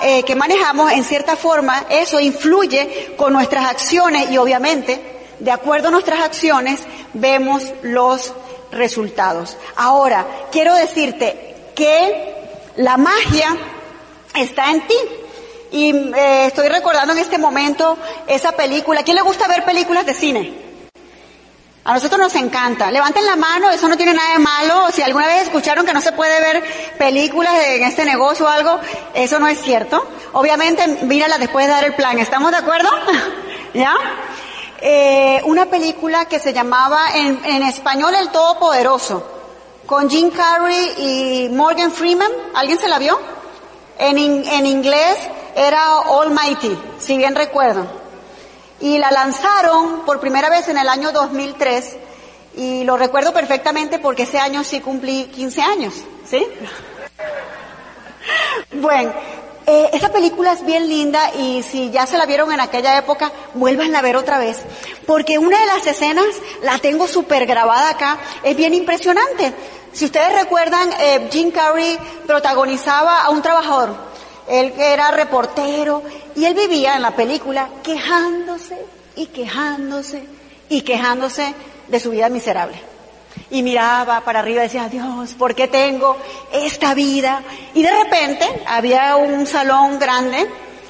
eh, 0.02 0.22
que 0.22 0.34
manejamos, 0.34 0.92
en 0.92 1.04
cierta 1.04 1.36
forma, 1.36 1.86
eso 1.88 2.20
influye 2.20 3.14
con 3.16 3.32
nuestras 3.32 3.64
acciones 3.64 4.30
y 4.30 4.36
obviamente, 4.36 5.11
de 5.42 5.50
acuerdo 5.50 5.88
a 5.88 5.90
nuestras 5.90 6.20
acciones, 6.20 6.80
vemos 7.14 7.64
los 7.82 8.32
resultados. 8.70 9.56
Ahora, 9.74 10.24
quiero 10.52 10.72
decirte 10.74 11.72
que 11.74 12.34
la 12.76 12.96
magia 12.96 13.56
está 14.34 14.70
en 14.70 14.86
ti. 14.86 14.94
Y 15.72 15.90
eh, 15.90 16.46
estoy 16.46 16.68
recordando 16.68 17.12
en 17.12 17.18
este 17.18 17.38
momento 17.38 17.98
esa 18.28 18.52
película. 18.52 19.00
¿A 19.00 19.02
quién 19.02 19.16
le 19.16 19.22
gusta 19.22 19.48
ver 19.48 19.64
películas 19.64 20.06
de 20.06 20.14
cine? 20.14 20.52
A 21.84 21.94
nosotros 21.94 22.20
nos 22.20 22.34
encanta. 22.36 22.92
Levanten 22.92 23.26
la 23.26 23.34
mano, 23.34 23.68
eso 23.70 23.88
no 23.88 23.96
tiene 23.96 24.14
nada 24.14 24.34
de 24.34 24.38
malo. 24.38 24.92
Si 24.92 25.02
alguna 25.02 25.26
vez 25.26 25.42
escucharon 25.42 25.84
que 25.84 25.92
no 25.92 26.00
se 26.00 26.12
puede 26.12 26.38
ver 26.40 26.62
películas 26.98 27.54
en 27.64 27.82
este 27.82 28.04
negocio 28.04 28.46
o 28.46 28.48
algo, 28.48 28.78
eso 29.14 29.40
no 29.40 29.48
es 29.48 29.60
cierto. 29.60 30.06
Obviamente, 30.34 30.86
mírala 31.02 31.38
después 31.38 31.66
de 31.66 31.72
dar 31.72 31.84
el 31.84 31.94
plan. 31.94 32.20
¿Estamos 32.20 32.52
de 32.52 32.58
acuerdo? 32.58 32.90
¿Ya? 33.74 33.94
Eh, 34.84 35.40
una 35.44 35.66
película 35.66 36.24
que 36.24 36.40
se 36.40 36.52
llamaba 36.52 37.14
en, 37.14 37.40
en 37.44 37.62
español 37.62 38.16
El 38.16 38.30
Todopoderoso, 38.30 39.24
con 39.86 40.10
Jim 40.10 40.32
Carrey 40.32 41.46
y 41.46 41.48
Morgan 41.50 41.92
Freeman. 41.92 42.32
¿Alguien 42.52 42.80
se 42.80 42.88
la 42.88 42.98
vio? 42.98 43.16
En, 43.96 44.18
en 44.18 44.66
inglés 44.66 45.18
era 45.54 45.98
Almighty, 45.98 46.76
si 46.98 47.16
bien 47.16 47.36
recuerdo. 47.36 47.86
Y 48.80 48.98
la 48.98 49.12
lanzaron 49.12 50.00
por 50.04 50.18
primera 50.18 50.50
vez 50.50 50.68
en 50.68 50.78
el 50.78 50.88
año 50.88 51.12
2003 51.12 51.96
y 52.56 52.82
lo 52.82 52.96
recuerdo 52.96 53.32
perfectamente 53.32 54.00
porque 54.00 54.24
ese 54.24 54.40
año 54.40 54.64
sí 54.64 54.80
cumplí 54.80 55.26
15 55.26 55.62
años, 55.62 55.94
¿sí? 56.26 56.44
Bueno, 58.72 59.12
eh, 59.66 59.90
esa 59.92 60.10
película 60.10 60.52
es 60.52 60.64
bien 60.64 60.88
linda 60.88 61.30
y 61.34 61.62
si 61.62 61.90
ya 61.90 62.06
se 62.06 62.18
la 62.18 62.26
vieron 62.26 62.52
en 62.52 62.60
aquella 62.60 62.98
época, 62.98 63.30
vuelvan 63.54 63.94
a 63.94 64.02
ver 64.02 64.16
otra 64.16 64.38
vez. 64.38 64.58
Porque 65.06 65.38
una 65.38 65.58
de 65.58 65.66
las 65.66 65.86
escenas, 65.86 66.26
la 66.62 66.78
tengo 66.78 67.06
súper 67.06 67.46
grabada 67.46 67.90
acá, 67.90 68.18
es 68.42 68.56
bien 68.56 68.74
impresionante. 68.74 69.52
Si 69.92 70.04
ustedes 70.04 70.32
recuerdan, 70.40 70.90
eh, 71.00 71.28
Jim 71.30 71.50
Carrey 71.50 71.98
protagonizaba 72.26 73.22
a 73.22 73.30
un 73.30 73.42
trabajador. 73.42 73.94
Él 74.48 74.72
era 74.78 75.10
reportero 75.12 76.02
y 76.34 76.44
él 76.44 76.54
vivía 76.54 76.96
en 76.96 77.02
la 77.02 77.14
película 77.14 77.68
quejándose 77.82 78.76
y 79.14 79.26
quejándose 79.26 80.24
y 80.68 80.82
quejándose 80.82 81.54
de 81.86 82.00
su 82.00 82.10
vida 82.10 82.28
miserable. 82.28 82.91
Y 83.52 83.62
miraba 83.62 84.22
para 84.22 84.40
arriba 84.40 84.62
y 84.62 84.64
decía, 84.64 84.88
Dios, 84.88 85.34
¿por 85.34 85.54
qué 85.54 85.68
tengo 85.68 86.16
esta 86.50 86.94
vida? 86.94 87.42
Y 87.74 87.82
de 87.82 87.90
repente 87.90 88.46
había 88.66 89.14
un 89.16 89.46
salón 89.46 89.98
grande, 89.98 90.48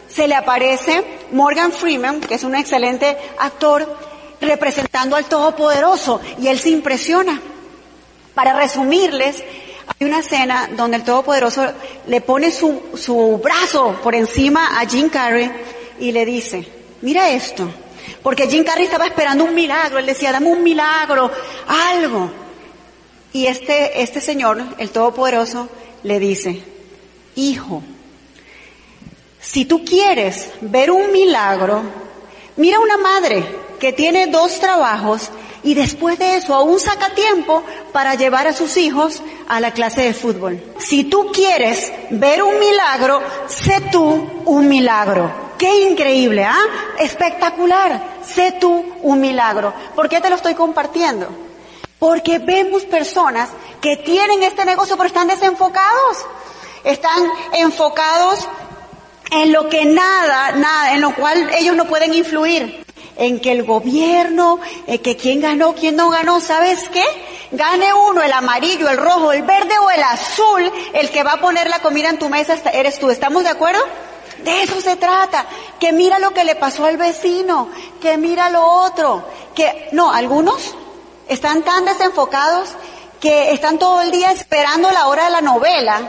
se 0.09 0.29
le 0.29 0.37
aparece 0.37 1.05
Morgan 1.33 1.73
Freeman, 1.73 2.21
que 2.21 2.37
es 2.37 2.45
un 2.45 2.55
excelente 2.55 3.19
actor, 3.39 3.99
representando 4.41 5.17
al 5.17 5.25
Todopoderoso, 5.25 6.21
y 6.41 6.47
él 6.47 6.59
se 6.61 6.71
impresiona. 6.71 7.43
Para 8.33 8.55
resumirles, 8.55 9.43
hay 9.89 10.07
una 10.07 10.21
escena 10.21 10.71
donde 10.77 10.99
el 10.99 11.03
Todopoderoso 11.03 11.67
le 12.07 12.21
pone 12.21 12.53
su, 12.53 12.81
su 12.95 13.41
brazo 13.43 13.99
por 14.05 14.15
encima 14.15 14.81
a 14.81 14.87
Jim 14.87 15.09
Carrey 15.09 15.51
y 15.99 16.13
le 16.13 16.25
dice, 16.25 16.65
mira 17.01 17.29
esto, 17.31 17.69
porque 18.23 18.47
Jim 18.47 18.63
Carrey 18.63 18.85
estaba 18.85 19.07
esperando 19.07 19.43
un 19.43 19.55
milagro, 19.55 19.99
él 19.99 20.07
decía, 20.07 20.31
dame 20.31 20.47
un 20.47 20.63
milagro, 20.63 21.29
algo. 21.67 22.42
Y 23.33 23.47
este, 23.47 24.03
este 24.03 24.21
señor, 24.21 24.63
el 24.79 24.91
Todopoderoso, 24.91 25.69
le 26.03 26.19
dice, 26.19 26.63
hijo, 27.35 27.83
si 29.41 29.65
tú 29.65 29.85
quieres 29.85 30.51
ver 30.61 30.91
un 30.91 31.13
milagro, 31.13 31.83
mira 32.57 32.79
una 32.79 32.97
madre 32.99 33.45
que 33.81 33.93
tiene 33.93 34.27
dos 34.27 34.61
trabajos 34.61 35.31
y 35.65 35.75
después 35.75 36.19
de 36.19 36.37
eso 36.37 36.55
aún 36.55 36.79
saca 36.79 37.15
tiempo 37.15 37.63
para 37.93 38.15
llevar 38.15 38.47
a 38.47 38.53
sus 38.53 38.77
hijos 38.77 39.23
a 39.49 39.61
la 39.61 39.73
clase 39.73 40.03
de 40.03 40.15
fútbol. 40.15 40.63
Si 40.79 41.05
tú 41.05 41.31
quieres 41.33 41.93
ver 42.11 42.43
un 42.43 42.59
milagro, 42.59 43.23
sé 43.47 43.81
tú 43.91 44.29
un 44.45 44.69
milagro. 44.69 45.31
Qué 45.59 45.89
increíble, 45.89 46.45
¿ah? 46.45 46.59
Espectacular. 46.99 48.21
Sé 48.25 48.53
tú 48.61 48.85
un 49.03 49.21
milagro. 49.21 49.73
¿Por 49.95 50.09
qué 50.09 50.21
te 50.21 50.29
lo 50.29 50.37
estoy 50.37 50.55
compartiendo? 50.55 51.29
Porque 52.03 52.41
vemos 52.41 52.83
personas 52.83 53.49
que 53.81 53.97
tienen 53.97 54.43
este 54.43 54.65
negocio 54.65 54.97
pero 54.97 55.07
están 55.07 55.29
desenfocados. 55.29 56.17
Están 56.83 57.23
enfocados 57.53 58.41
en 59.31 59.53
lo 59.53 59.69
que 59.69 59.85
nada, 59.85 60.51
nada, 60.51 60.95
en 60.95 61.01
lo 61.01 61.15
cual 61.15 61.49
ellos 61.57 61.77
no 61.77 61.85
pueden 61.85 62.13
influir 62.13 62.85
en 63.17 63.39
que 63.39 63.53
el 63.53 63.63
gobierno, 63.63 64.59
en 64.89 64.99
que 64.99 65.17
quién 65.17 65.41
ganó, 65.41 65.77
quién 65.77 65.95
no 65.95 66.11
ganó, 66.11 66.41
¿sabes 66.41 66.89
qué? 66.89 67.05
Gane 67.53 67.95
uno, 67.95 68.21
el 68.21 68.33
amarillo, 68.33 68.89
el 68.89 68.97
rojo, 68.97 69.31
el 69.31 69.43
verde 69.43 69.79
o 69.79 69.89
el 69.89 70.03
azul, 70.03 70.73
el 70.95 71.09
que 71.09 71.23
va 71.23 71.35
a 71.35 71.41
poner 71.41 71.71
la 71.71 71.79
comida 71.83 72.09
en 72.09 72.19
tu 72.19 72.29
mesa 72.29 72.57
eres 72.73 72.99
tú. 72.99 73.11
¿Estamos 73.11 73.45
de 73.45 73.51
acuerdo? 73.51 73.81
De 74.43 74.65
eso 74.65 74.81
se 74.81 74.97
trata. 74.97 75.47
Que 75.79 75.93
mira 75.93 76.19
lo 76.19 76.35
que 76.35 76.43
le 76.43 76.57
pasó 76.57 76.85
al 76.85 76.97
vecino, 76.97 77.69
que 78.01 78.17
mira 78.17 78.51
lo 78.51 78.67
otro, 78.67 79.25
que 79.55 79.89
no, 79.93 80.11
algunos 80.11 80.75
están 81.33 81.63
tan 81.63 81.85
desenfocados 81.85 82.71
que 83.21 83.53
están 83.53 83.79
todo 83.79 84.01
el 84.01 84.11
día 84.11 84.33
esperando 84.33 84.91
la 84.91 85.07
hora 85.07 85.25
de 85.25 85.31
la 85.31 85.41
novela 85.41 86.01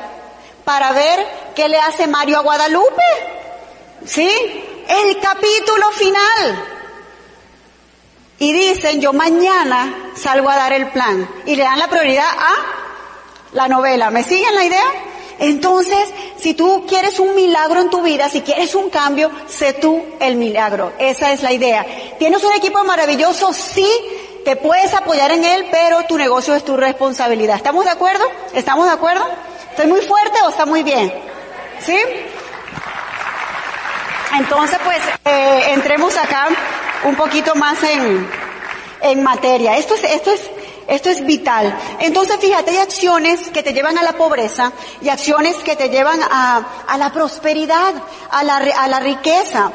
para 0.63 0.91
ver 0.91 1.25
qué 1.55 1.69
le 1.69 1.77
hace 1.77 2.07
Mario 2.07 2.39
a 2.39 2.41
Guadalupe. 2.41 3.03
¿Sí? 4.05 4.29
El 4.87 5.19
capítulo 5.19 5.91
final. 5.91 6.65
Y 8.39 8.51
dicen, 8.51 8.99
yo 8.99 9.13
mañana 9.13 10.11
salgo 10.15 10.49
a 10.49 10.55
dar 10.55 10.73
el 10.73 10.89
plan. 10.89 11.29
Y 11.45 11.55
le 11.55 11.63
dan 11.63 11.79
la 11.79 11.87
prioridad 11.87 12.27
a 12.27 12.53
la 13.53 13.67
novela. 13.67 14.09
¿Me 14.09 14.23
siguen 14.23 14.55
la 14.55 14.65
idea? 14.65 14.91
Entonces, 15.39 16.09
si 16.37 16.53
tú 16.53 16.85
quieres 16.87 17.19
un 17.19 17.35
milagro 17.35 17.81
en 17.81 17.89
tu 17.89 18.01
vida, 18.01 18.29
si 18.29 18.41
quieres 18.41 18.75
un 18.75 18.89
cambio, 18.89 19.31
sé 19.47 19.73
tú 19.73 20.03
el 20.19 20.35
milagro. 20.35 20.93
Esa 20.99 21.31
es 21.31 21.41
la 21.41 21.51
idea. 21.51 21.85
¿Tienes 22.19 22.43
un 22.43 22.53
equipo 22.53 22.83
maravilloso? 22.83 23.53
Sí, 23.53 23.87
te 24.43 24.55
puedes 24.55 24.93
apoyar 24.93 25.31
en 25.31 25.43
él, 25.43 25.67
pero 25.71 26.03
tu 26.03 26.17
negocio 26.17 26.55
es 26.55 26.63
tu 26.63 26.77
responsabilidad. 26.77 27.55
¿Estamos 27.55 27.85
de 27.85 27.91
acuerdo? 27.91 28.25
¿Estamos 28.53 28.85
de 28.85 28.91
acuerdo? 28.91 29.25
¿Estoy 29.69 29.87
muy 29.87 30.01
fuerte 30.01 30.39
o 30.45 30.49
está 30.49 30.65
muy 30.65 30.83
bien? 30.83 31.13
¿Sí? 31.79 31.97
Entonces, 34.37 34.79
pues, 34.83 34.99
eh, 35.25 35.63
entremos 35.69 36.17
acá 36.17 36.47
un 37.03 37.15
poquito 37.15 37.55
más 37.55 37.81
en, 37.83 38.27
en 39.01 39.23
materia. 39.23 39.77
Esto 39.77 39.95
es, 39.95 40.03
esto 40.03 40.31
es, 40.31 40.41
esto 40.87 41.09
es 41.09 41.25
vital. 41.25 41.77
Entonces, 41.99 42.37
fíjate, 42.39 42.71
hay 42.71 42.77
acciones 42.77 43.49
que 43.49 43.63
te 43.63 43.73
llevan 43.73 43.97
a 43.97 44.03
la 44.03 44.13
pobreza 44.13 44.71
y 45.01 45.09
acciones 45.09 45.55
que 45.57 45.75
te 45.75 45.89
llevan 45.89 46.19
a, 46.23 46.65
a 46.87 46.97
la 46.97 47.11
prosperidad, 47.11 47.93
a 48.31 48.43
la, 48.43 48.57
a 48.57 48.87
la 48.87 48.99
riqueza. 48.99 49.71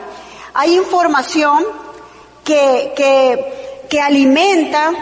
Hay 0.55 0.75
información 0.75 1.65
que, 2.45 2.93
que, 2.97 3.68
que 3.89 4.01
alimenta 4.01 4.93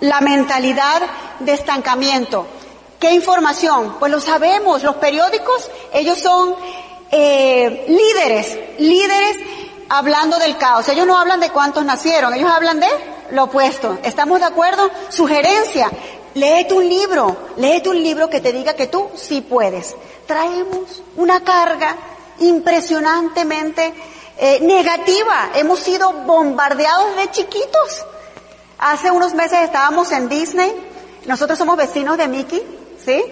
la 0.00 0.20
mentalidad 0.20 1.02
de 1.38 1.52
estancamiento. 1.52 2.46
¿Qué 2.98 3.12
información? 3.12 3.96
Pues 3.98 4.12
lo 4.12 4.20
sabemos, 4.20 4.82
los 4.82 4.96
periódicos, 4.96 5.70
ellos 5.92 6.18
son 6.18 6.54
eh, 7.10 7.84
líderes, 7.88 8.58
líderes 8.78 9.38
hablando 9.88 10.38
del 10.38 10.56
caos. 10.56 10.88
Ellos 10.88 11.06
no 11.06 11.18
hablan 11.18 11.40
de 11.40 11.50
cuántos 11.50 11.84
nacieron, 11.84 12.32
ellos 12.34 12.50
hablan 12.50 12.80
de 12.80 12.88
lo 13.30 13.44
opuesto. 13.44 13.98
¿Estamos 14.02 14.40
de 14.40 14.46
acuerdo? 14.46 14.90
Sugerencia, 15.08 15.90
léete 16.34 16.74
un 16.74 16.88
libro, 16.88 17.36
léete 17.56 17.88
un 17.88 18.02
libro 18.02 18.30
que 18.30 18.40
te 18.40 18.52
diga 18.52 18.74
que 18.74 18.86
tú 18.86 19.10
sí 19.14 19.40
puedes. 19.40 19.96
Traemos 20.26 21.02
una 21.16 21.42
carga 21.42 21.96
impresionantemente 22.40 23.92
eh, 24.38 24.60
negativa. 24.60 25.50
Hemos 25.54 25.80
sido 25.80 26.12
bombardeados 26.12 27.16
de 27.16 27.30
chiquitos. 27.30 28.04
Hace 28.84 29.12
unos 29.12 29.32
meses 29.32 29.60
estábamos 29.62 30.10
en 30.10 30.28
Disney. 30.28 30.72
Nosotros 31.26 31.56
somos 31.56 31.76
vecinos 31.76 32.18
de 32.18 32.26
Mickey, 32.26 32.60
¿sí? 33.04 33.22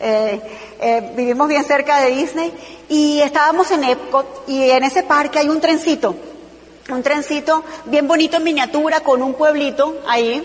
Eh, 0.00 0.40
eh, 0.80 1.12
vivimos 1.14 1.46
bien 1.46 1.62
cerca 1.62 2.00
de 2.00 2.10
Disney 2.10 2.52
y 2.88 3.20
estábamos 3.20 3.70
en 3.70 3.84
Epcot 3.84 4.42
y 4.48 4.68
en 4.68 4.82
ese 4.82 5.04
parque 5.04 5.38
hay 5.38 5.48
un 5.48 5.60
trencito, 5.60 6.16
un 6.90 7.04
trencito 7.04 7.62
bien 7.84 8.08
bonito 8.08 8.38
en 8.38 8.42
miniatura 8.42 8.98
con 8.98 9.22
un 9.22 9.34
pueblito 9.34 10.02
ahí 10.08 10.44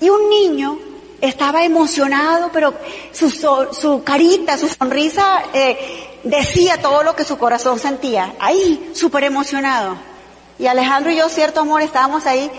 y 0.00 0.10
un 0.10 0.28
niño 0.28 0.80
estaba 1.20 1.62
emocionado, 1.62 2.50
pero 2.52 2.74
su, 3.12 3.30
su 3.30 4.02
carita, 4.02 4.58
su 4.58 4.66
sonrisa 4.66 5.44
eh, 5.54 6.18
decía 6.24 6.82
todo 6.82 7.04
lo 7.04 7.14
que 7.14 7.22
su 7.22 7.38
corazón 7.38 7.78
sentía, 7.78 8.34
ahí, 8.40 8.90
súper 8.94 9.22
emocionado. 9.22 9.96
Y 10.58 10.66
Alejandro 10.66 11.12
y 11.12 11.16
yo, 11.16 11.28
cierto 11.28 11.60
amor, 11.60 11.82
estábamos 11.82 12.26
ahí 12.26 12.50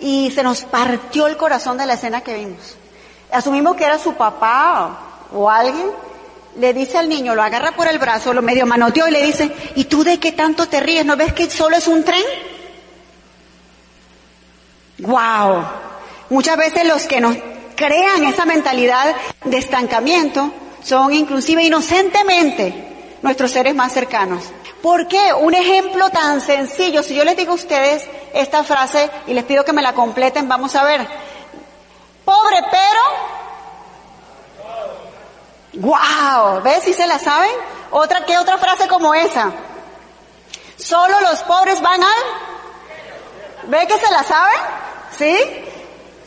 y 0.00 0.30
se 0.30 0.42
nos 0.42 0.62
partió 0.62 1.26
el 1.26 1.36
corazón 1.36 1.78
de 1.78 1.86
la 1.86 1.94
escena 1.94 2.20
que 2.20 2.34
vimos. 2.34 2.76
Asumimos 3.30 3.76
que 3.76 3.84
era 3.84 3.98
su 3.98 4.14
papá 4.14 5.26
o 5.32 5.50
alguien, 5.50 5.90
le 6.56 6.72
dice 6.72 6.98
al 6.98 7.08
niño, 7.08 7.34
lo 7.34 7.42
agarra 7.42 7.72
por 7.72 7.88
el 7.88 7.98
brazo, 7.98 8.32
lo 8.32 8.42
medio 8.42 8.66
manoteó 8.66 9.08
y 9.08 9.10
le 9.10 9.22
dice, 9.22 9.50
¿y 9.74 9.84
tú 9.84 10.04
de 10.04 10.18
qué 10.18 10.32
tanto 10.32 10.66
te 10.68 10.80
ríes? 10.80 11.04
¿No 11.04 11.16
ves 11.16 11.32
que 11.32 11.50
solo 11.50 11.76
es 11.76 11.88
un 11.88 12.04
tren? 12.04 12.22
¡Wow! 14.98 15.64
Muchas 16.30 16.56
veces 16.56 16.86
los 16.86 17.02
que 17.04 17.20
nos 17.20 17.36
crean 17.74 18.24
esa 18.24 18.44
mentalidad 18.44 19.14
de 19.44 19.58
estancamiento 19.58 20.52
son 20.82 21.12
inclusive 21.12 21.64
inocentemente 21.64 22.93
nuestros 23.24 23.50
seres 23.52 23.74
más 23.74 23.90
cercanos. 23.92 24.44
¿Por 24.82 25.08
qué? 25.08 25.32
Un 25.32 25.54
ejemplo 25.54 26.10
tan 26.10 26.42
sencillo. 26.42 27.02
Si 27.02 27.14
yo 27.14 27.24
les 27.24 27.36
digo 27.38 27.52
a 27.52 27.54
ustedes 27.54 28.06
esta 28.34 28.62
frase 28.62 29.10
y 29.26 29.32
les 29.32 29.44
pido 29.44 29.64
que 29.64 29.72
me 29.72 29.80
la 29.80 29.94
completen, 29.94 30.46
vamos 30.46 30.76
a 30.76 30.84
ver. 30.84 31.08
Pobre 32.22 32.58
pero 32.70 33.00
¡Wow! 35.76 36.62
¿Ves 36.62 36.84
si 36.84 36.92
se 36.92 37.06
la 37.06 37.18
saben? 37.18 37.50
Otra, 37.90 38.26
¿qué 38.26 38.36
otra 38.38 38.58
frase 38.58 38.86
como 38.86 39.14
esa? 39.14 39.50
Solo 40.76 41.20
los 41.22 41.42
pobres 41.44 41.80
van 41.80 42.02
al... 42.02 43.68
¿Ve 43.68 43.86
que 43.86 43.98
se 43.98 44.12
la 44.12 44.22
saben? 44.22 44.60
¿Sí? 45.16 45.36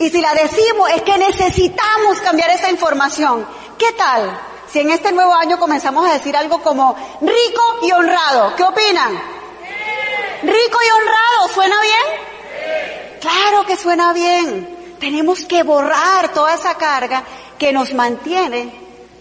Y 0.00 0.10
si 0.10 0.20
la 0.20 0.34
decimos 0.34 0.90
es 0.90 1.02
que 1.02 1.16
necesitamos 1.16 2.20
cambiar 2.20 2.50
esa 2.50 2.70
información. 2.70 3.46
¿Qué 3.78 3.92
tal? 3.92 4.38
Si 4.72 4.80
en 4.80 4.90
este 4.90 5.12
nuevo 5.12 5.34
año 5.34 5.58
comenzamos 5.58 6.08
a 6.08 6.12
decir 6.12 6.36
algo 6.36 6.62
como 6.62 6.94
rico 7.20 7.62
y 7.82 7.90
honrado, 7.90 8.54
¿qué 8.54 8.62
opinan? 8.62 9.14
Rico 10.42 10.78
y 10.86 10.90
honrado, 10.90 11.54
¿suena 11.54 11.76
bien? 11.80 13.18
Claro 13.20 13.64
que 13.64 13.76
suena 13.76 14.12
bien. 14.12 14.96
Tenemos 15.00 15.44
que 15.44 15.62
borrar 15.62 16.32
toda 16.34 16.54
esa 16.54 16.74
carga 16.74 17.24
que 17.58 17.72
nos 17.72 17.94
mantiene 17.94 18.72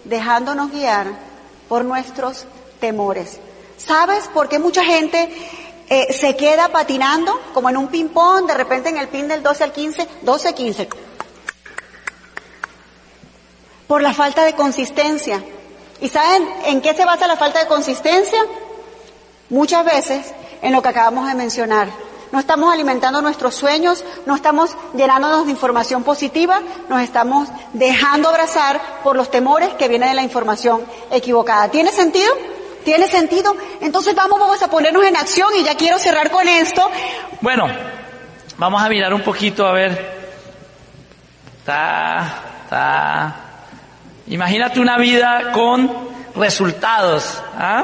dejándonos 0.03 0.71
guiar 0.71 1.07
por 1.69 1.85
nuestros 1.85 2.45
temores. 2.79 3.39
¿Sabes 3.77 4.27
por 4.27 4.49
qué 4.49 4.59
mucha 4.59 4.83
gente 4.83 5.29
eh, 5.89 6.13
se 6.13 6.35
queda 6.35 6.67
patinando 6.69 7.39
como 7.53 7.69
en 7.69 7.77
un 7.77 7.87
ping-pong, 7.87 8.47
de 8.47 8.53
repente 8.53 8.89
en 8.89 8.97
el 8.97 9.07
pin 9.07 9.27
del 9.27 9.43
12 9.43 9.63
al 9.63 9.71
15, 9.71 10.07
12-15? 10.25 10.87
Por 13.87 14.01
la 14.01 14.13
falta 14.13 14.43
de 14.43 14.53
consistencia. 14.53 15.43
¿Y 16.01 16.09
saben 16.09 16.47
en 16.65 16.81
qué 16.81 16.93
se 16.93 17.05
basa 17.05 17.27
la 17.27 17.37
falta 17.37 17.59
de 17.59 17.67
consistencia? 17.67 18.39
Muchas 19.49 19.85
veces 19.85 20.33
en 20.61 20.73
lo 20.73 20.81
que 20.81 20.89
acabamos 20.89 21.27
de 21.27 21.35
mencionar 21.35 21.89
no 22.31 22.39
estamos 22.39 22.73
alimentando 22.73 23.21
nuestros 23.21 23.55
sueños, 23.55 24.03
no 24.25 24.35
estamos 24.35 24.75
llenándonos 24.95 25.45
de 25.45 25.51
información 25.51 26.03
positiva, 26.03 26.61
nos 26.89 27.01
estamos 27.01 27.47
dejando 27.73 28.29
abrazar 28.29 28.81
por 29.03 29.15
los 29.15 29.31
temores 29.31 29.69
que 29.75 29.87
vienen 29.87 30.09
de 30.09 30.15
la 30.15 30.23
información 30.23 30.83
equivocada. 31.09 31.69
¿Tiene 31.69 31.91
sentido? 31.91 32.33
¿Tiene 32.83 33.07
sentido? 33.07 33.55
Entonces 33.81 34.13
vamos, 34.13 34.39
vamos 34.39 34.61
a 34.61 34.69
ponernos 34.69 35.05
en 35.05 35.15
acción 35.15 35.49
y 35.57 35.63
ya 35.63 35.75
quiero 35.75 35.97
cerrar 35.99 36.29
con 36.29 36.47
esto. 36.47 36.89
Bueno, 37.41 37.65
vamos 38.57 38.81
a 38.81 38.89
mirar 38.89 39.13
un 39.13 39.23
poquito 39.23 39.65
a 39.65 39.71
ver. 39.71 40.17
Ta, 41.65 42.41
ta. 42.69 43.46
Imagínate 44.27 44.79
una 44.79 44.97
vida 44.97 45.51
con 45.53 45.89
resultados. 46.35 47.41
¿ah? 47.57 47.83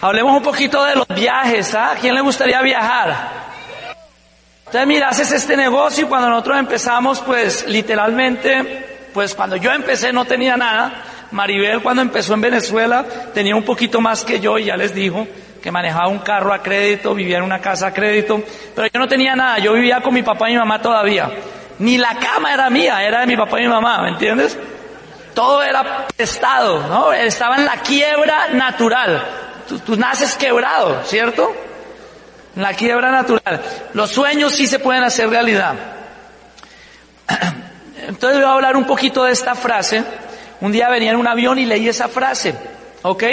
Hablemos 0.00 0.36
un 0.36 0.42
poquito 0.42 0.84
de 0.84 0.96
los 0.96 1.06
viajes, 1.08 1.74
¿ah? 1.74 1.92
¿A 1.92 1.94
quién 1.96 2.14
le 2.14 2.20
gustaría 2.20 2.60
viajar? 2.62 3.40
Entonces, 4.66 4.86
mira, 4.86 5.08
haces 5.08 5.30
este 5.32 5.56
negocio 5.56 6.06
y 6.06 6.08
cuando 6.08 6.28
nosotros 6.28 6.58
empezamos, 6.58 7.20
pues 7.20 7.66
literalmente, 7.66 9.08
pues 9.12 9.34
cuando 9.34 9.56
yo 9.56 9.72
empecé 9.72 10.12
no 10.12 10.24
tenía 10.24 10.56
nada. 10.56 11.04
Maribel 11.32 11.80
cuando 11.80 12.02
empezó 12.02 12.34
en 12.34 12.40
Venezuela 12.40 13.04
tenía 13.32 13.54
un 13.54 13.62
poquito 13.62 14.00
más 14.00 14.24
que 14.24 14.40
yo 14.40 14.58
y 14.58 14.64
ya 14.64 14.76
les 14.76 14.92
dijo 14.92 15.28
que 15.62 15.70
manejaba 15.70 16.08
un 16.08 16.18
carro 16.18 16.52
a 16.52 16.60
crédito, 16.60 17.14
vivía 17.14 17.38
en 17.38 17.44
una 17.44 17.60
casa 17.60 17.88
a 17.88 17.94
crédito, 17.94 18.42
pero 18.74 18.88
yo 18.92 18.98
no 18.98 19.06
tenía 19.06 19.36
nada, 19.36 19.58
yo 19.58 19.74
vivía 19.74 20.00
con 20.00 20.12
mi 20.12 20.22
papá 20.22 20.48
y 20.48 20.54
mi 20.54 20.58
mamá 20.58 20.80
todavía. 20.80 21.30
Ni 21.78 21.98
la 21.98 22.14
cama 22.14 22.52
era 22.52 22.68
mía, 22.68 23.04
era 23.04 23.20
de 23.20 23.26
mi 23.26 23.36
papá 23.36 23.60
y 23.60 23.64
mi 23.64 23.68
mamá, 23.68 24.02
¿me 24.02 24.08
entiendes? 24.08 24.58
Todo 25.40 25.62
era 25.62 26.06
prestado, 26.16 26.86
¿no? 26.86 27.12
Estaba 27.12 27.56
en 27.56 27.64
la 27.64 27.76
quiebra 27.78 28.48
natural 28.48 29.40
tú, 29.78 29.96
naces 29.96 30.34
quebrado, 30.34 31.02
¿cierto? 31.04 31.54
La 32.56 32.74
quiebra 32.74 33.10
natural. 33.10 33.62
Los 33.94 34.10
sueños 34.10 34.52
sí 34.54 34.66
se 34.66 34.78
pueden 34.78 35.04
hacer 35.04 35.28
realidad. 35.28 35.74
Entonces 38.08 38.40
voy 38.40 38.48
a 38.48 38.54
hablar 38.54 38.76
un 38.76 38.86
poquito 38.86 39.24
de 39.24 39.32
esta 39.32 39.54
frase. 39.54 40.02
Un 40.60 40.72
día 40.72 40.88
venía 40.88 41.12
en 41.12 41.16
un 41.16 41.26
avión 41.26 41.58
y 41.58 41.66
leí 41.66 41.88
esa 41.88 42.08
frase, 42.08 42.54
¿ok? 43.02 43.24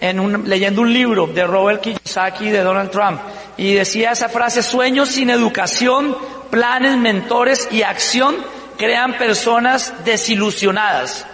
En 0.00 0.18
un, 0.18 0.48
leyendo 0.48 0.82
un 0.82 0.92
libro 0.92 1.26
de 1.26 1.46
Robert 1.46 1.80
Kiyosaki 1.80 2.50
de 2.50 2.62
Donald 2.62 2.90
Trump. 2.90 3.20
Y 3.56 3.74
decía 3.74 4.12
esa 4.12 4.28
frase, 4.28 4.62
sueños 4.62 5.10
sin 5.10 5.30
educación, 5.30 6.16
planes, 6.50 6.96
mentores 6.96 7.68
y 7.70 7.82
acción 7.82 8.36
crean 8.76 9.18
personas 9.18 9.92
desilusionadas. 10.04 11.26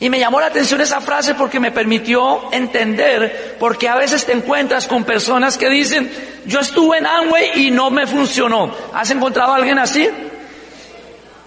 Y 0.00 0.08
me 0.08 0.18
llamó 0.18 0.40
la 0.40 0.46
atención 0.46 0.80
esa 0.80 1.02
frase 1.02 1.34
porque 1.34 1.60
me 1.60 1.72
permitió 1.72 2.50
entender, 2.52 3.56
porque 3.60 3.86
a 3.86 3.96
veces 3.96 4.24
te 4.24 4.32
encuentras 4.32 4.88
con 4.88 5.04
personas 5.04 5.58
que 5.58 5.68
dicen, 5.68 6.10
yo 6.46 6.60
estuve 6.60 6.98
en 6.98 7.06
Amway 7.06 7.66
y 7.66 7.70
no 7.70 7.90
me 7.90 8.06
funcionó. 8.06 8.74
¿Has 8.94 9.10
encontrado 9.10 9.52
a 9.52 9.56
alguien 9.56 9.78
así? 9.78 10.08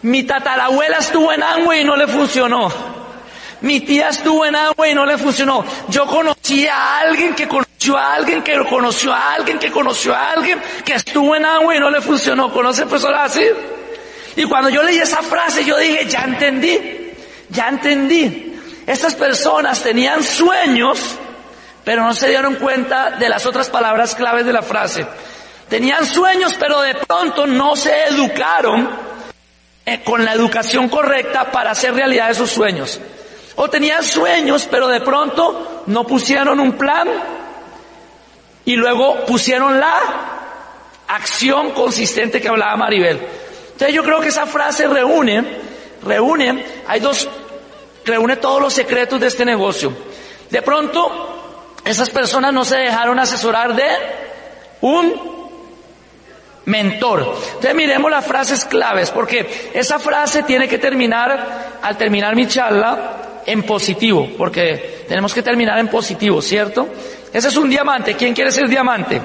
Mi 0.03 0.21
tatarabuela 0.21 0.97
estuvo 0.97 1.33
en 1.33 1.41
Amway 1.41 1.81
y 1.81 1.83
no 1.83 1.95
le 1.95 2.05
funcionó. 2.07 2.71
Mi 3.61 3.79
tía 3.79 4.09
estuvo 4.09 4.45
en 4.45 4.55
Amway 4.55 4.91
y 4.91 4.95
no 4.95 5.07
le 5.07 5.17
funcionó. 5.17 5.65
Yo 5.89 6.05
conocí 6.05 6.67
a 6.67 6.99
alguien 6.99 7.33
que 7.33 7.47
conoció 7.47 7.97
a 7.97 8.13
alguien 8.13 8.43
que 8.43 8.53
conoció 8.69 9.13
a 9.13 9.33
alguien 9.33 9.57
que 9.57 9.71
conoció 9.71 10.13
a 10.13 10.31
alguien 10.31 10.61
que 10.85 10.93
estuvo 10.93 11.35
en 11.35 11.43
Amway 11.43 11.77
y 11.77 11.79
no 11.79 11.89
le 11.89 12.01
funcionó. 12.01 12.53
¿Conoce 12.53 12.85
personas 12.85 13.31
así? 13.31 13.45
Y 14.35 14.43
cuando 14.43 14.69
yo 14.69 14.83
leí 14.83 14.99
esa 14.99 15.23
frase 15.23 15.65
yo 15.65 15.75
dije, 15.77 16.05
ya 16.07 16.23
entendí, 16.23 17.02
ya 17.53 17.69
entendí. 17.69 18.59
Estas 18.85 19.15
personas 19.15 19.81
tenían 19.81 20.23
sueños, 20.23 20.99
pero 21.83 22.03
no 22.03 22.13
se 22.13 22.29
dieron 22.29 22.55
cuenta 22.55 23.11
de 23.11 23.29
las 23.29 23.45
otras 23.45 23.69
palabras 23.69 24.15
claves 24.15 24.45
de 24.45 24.53
la 24.53 24.61
frase. 24.61 25.05
Tenían 25.69 26.05
sueños, 26.05 26.55
pero 26.59 26.81
de 26.81 26.95
pronto 26.95 27.47
no 27.47 27.75
se 27.75 28.05
educaron 28.05 28.89
eh, 29.85 30.01
con 30.03 30.23
la 30.23 30.33
educación 30.33 30.89
correcta 30.89 31.51
para 31.51 31.71
hacer 31.71 31.93
realidad 31.93 32.29
esos 32.29 32.49
sueños. 32.49 32.99
O 33.55 33.69
tenían 33.69 34.03
sueños, 34.03 34.67
pero 34.69 34.87
de 34.87 35.01
pronto 35.01 35.83
no 35.87 36.05
pusieron 36.05 36.59
un 36.59 36.73
plan 36.73 37.07
y 38.65 38.75
luego 38.75 39.25
pusieron 39.25 39.79
la 39.79 39.93
acción 41.07 41.71
consistente 41.71 42.41
que 42.41 42.47
hablaba 42.47 42.75
Maribel. 42.75 43.19
Entonces 43.73 43.93
yo 43.93 44.03
creo 44.03 44.19
que 44.21 44.29
esa 44.29 44.45
frase 44.45 44.87
reúne, 44.87 45.43
reúne, 46.03 46.65
hay 46.87 46.99
dos, 46.99 47.27
reúne 48.05 48.37
todos 48.37 48.61
los 48.61 48.73
secretos 48.73 49.19
de 49.19 49.27
este 49.27 49.45
negocio. 49.45 49.93
De 50.49 50.61
pronto, 50.61 51.73
esas 51.85 52.09
personas 52.09 52.53
no 52.53 52.63
se 52.63 52.77
dejaron 52.77 53.19
asesorar 53.19 53.75
de 53.75 53.87
un 54.81 55.33
mentor. 56.65 57.35
Entonces 57.47 57.75
miremos 57.75 58.09
las 58.09 58.25
frases 58.25 58.65
claves, 58.65 59.11
porque 59.11 59.71
esa 59.73 59.99
frase 59.99 60.43
tiene 60.43 60.67
que 60.67 60.77
terminar, 60.77 61.79
al 61.81 61.97
terminar 61.97 62.35
mi 62.35 62.47
charla, 62.47 63.41
en 63.45 63.63
positivo, 63.63 64.29
porque 64.37 65.05
tenemos 65.07 65.33
que 65.33 65.41
terminar 65.41 65.77
en 65.79 65.89
positivo, 65.89 66.41
¿cierto? 66.41 66.87
Ese 67.33 67.47
es 67.49 67.57
un 67.57 67.69
diamante. 67.69 68.15
¿Quién 68.15 68.33
quiere 68.33 68.51
ser 68.51 68.69
diamante? 68.69 69.21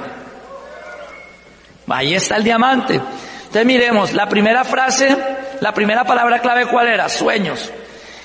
Ahí 1.88 2.14
está 2.14 2.37
el 2.37 2.45
diamante. 2.45 2.95
Entonces 2.95 3.64
miremos, 3.64 4.12
la 4.12 4.29
primera 4.29 4.64
frase, 4.64 5.17
la 5.61 5.73
primera 5.73 6.05
palabra 6.05 6.41
clave, 6.41 6.67
¿cuál 6.67 6.88
era? 6.88 7.09
Sueños. 7.09 7.71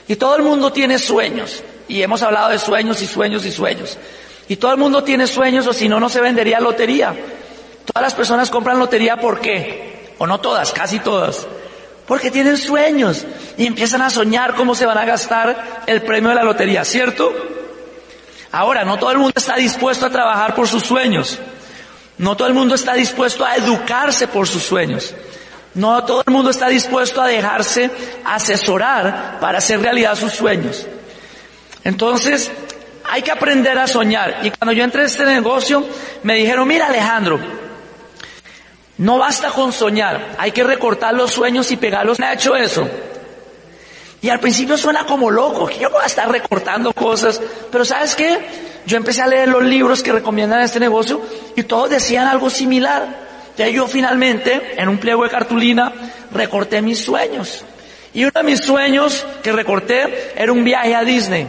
Y 0.07 0.15
todo 0.15 0.35
el 0.35 0.43
mundo 0.43 0.71
tiene 0.71 0.99
sueños. 0.99 1.63
Y 1.87 2.01
hemos 2.01 2.21
hablado 2.21 2.49
de 2.49 2.59
sueños 2.59 3.01
y 3.01 3.07
sueños 3.07 3.45
y 3.45 3.51
sueños. 3.51 3.97
Y 4.47 4.57
todo 4.57 4.71
el 4.71 4.77
mundo 4.77 5.03
tiene 5.03 5.27
sueños 5.27 5.67
o 5.67 5.73
si 5.73 5.87
no, 5.87 5.99
no 5.99 6.09
se 6.09 6.21
vendería 6.21 6.59
lotería. 6.59 7.13
Todas 7.85 8.03
las 8.03 8.13
personas 8.13 8.49
compran 8.49 8.79
lotería 8.79 9.17
¿por 9.17 9.39
qué? 9.39 10.13
O 10.17 10.27
no 10.27 10.39
todas, 10.39 10.71
casi 10.71 10.99
todas. 10.99 11.47
Porque 12.07 12.31
tienen 12.31 12.57
sueños 12.57 13.25
y 13.57 13.65
empiezan 13.65 14.01
a 14.01 14.09
soñar 14.09 14.55
cómo 14.55 14.75
se 14.75 14.85
van 14.85 14.97
a 14.97 15.05
gastar 15.05 15.83
el 15.85 16.01
premio 16.01 16.29
de 16.29 16.35
la 16.35 16.43
lotería, 16.43 16.83
¿cierto? 16.83 17.33
Ahora, 18.51 18.83
no 18.83 18.97
todo 18.97 19.11
el 19.11 19.17
mundo 19.17 19.33
está 19.35 19.55
dispuesto 19.55 20.05
a 20.05 20.09
trabajar 20.09 20.53
por 20.53 20.67
sus 20.67 20.83
sueños. 20.83 21.39
No 22.17 22.37
todo 22.37 22.47
el 22.47 22.53
mundo 22.53 22.75
está 22.75 22.93
dispuesto 22.93 23.45
a 23.45 23.55
educarse 23.55 24.27
por 24.27 24.47
sus 24.47 24.63
sueños. 24.63 25.15
No 25.75 26.03
todo 26.05 26.23
el 26.25 26.31
mundo 26.33 26.51
está 26.51 26.67
dispuesto 26.67 27.21
a 27.21 27.27
dejarse 27.27 27.89
asesorar 28.25 29.39
para 29.39 29.57
hacer 29.57 29.81
realidad 29.81 30.15
sus 30.15 30.33
sueños. 30.33 30.85
Entonces, 31.83 32.51
hay 33.09 33.21
que 33.21 33.31
aprender 33.31 33.77
a 33.77 33.87
soñar. 33.87 34.39
Y 34.43 34.51
cuando 34.51 34.73
yo 34.73 34.83
entré 34.83 35.03
a 35.03 35.05
este 35.05 35.25
negocio, 35.25 35.85
me 36.23 36.35
dijeron, 36.35 36.67
mira 36.67 36.87
Alejandro, 36.87 37.39
no 38.97 39.17
basta 39.17 39.49
con 39.49 39.73
soñar, 39.73 40.35
hay 40.37 40.51
que 40.51 40.63
recortar 40.63 41.13
los 41.13 41.31
sueños 41.31 41.71
y 41.71 41.77
pegarlos. 41.77 42.19
¿Me 42.19 42.27
ha 42.27 42.33
hecho 42.33 42.55
eso? 42.55 42.87
Y 44.21 44.29
al 44.29 44.39
principio 44.39 44.77
suena 44.77 45.05
como 45.05 45.29
loco, 45.29 45.65
que 45.65 45.79
yo 45.79 45.89
voy 45.89 46.01
a 46.01 46.05
estar 46.05 46.31
recortando 46.31 46.93
cosas, 46.93 47.41
pero 47.71 47.83
¿sabes 47.83 48.15
qué? 48.15 48.39
Yo 48.85 48.95
empecé 48.95 49.21
a 49.21 49.27
leer 49.27 49.49
los 49.49 49.63
libros 49.63 50.01
que 50.01 50.13
recomiendan 50.13 50.61
este 50.61 50.79
negocio 50.79 51.21
y 51.55 51.63
todos 51.63 51.89
decían 51.89 52.27
algo 52.27 52.49
similar. 52.49 53.32
Entonces 53.53 53.75
yo 53.75 53.87
finalmente, 53.87 54.73
en 54.77 54.89
un 54.89 54.97
pliego 54.97 55.23
de 55.23 55.29
cartulina, 55.29 55.93
recorté 56.31 56.81
mis 56.81 56.97
sueños. 56.97 57.63
Y 58.11 58.23
uno 58.23 58.31
de 58.33 58.43
mis 58.43 58.61
sueños 58.61 59.25
que 59.43 59.51
recorté 59.51 60.33
era 60.35 60.51
un 60.51 60.63
viaje 60.63 60.95
a 60.95 61.03
Disney. 61.03 61.47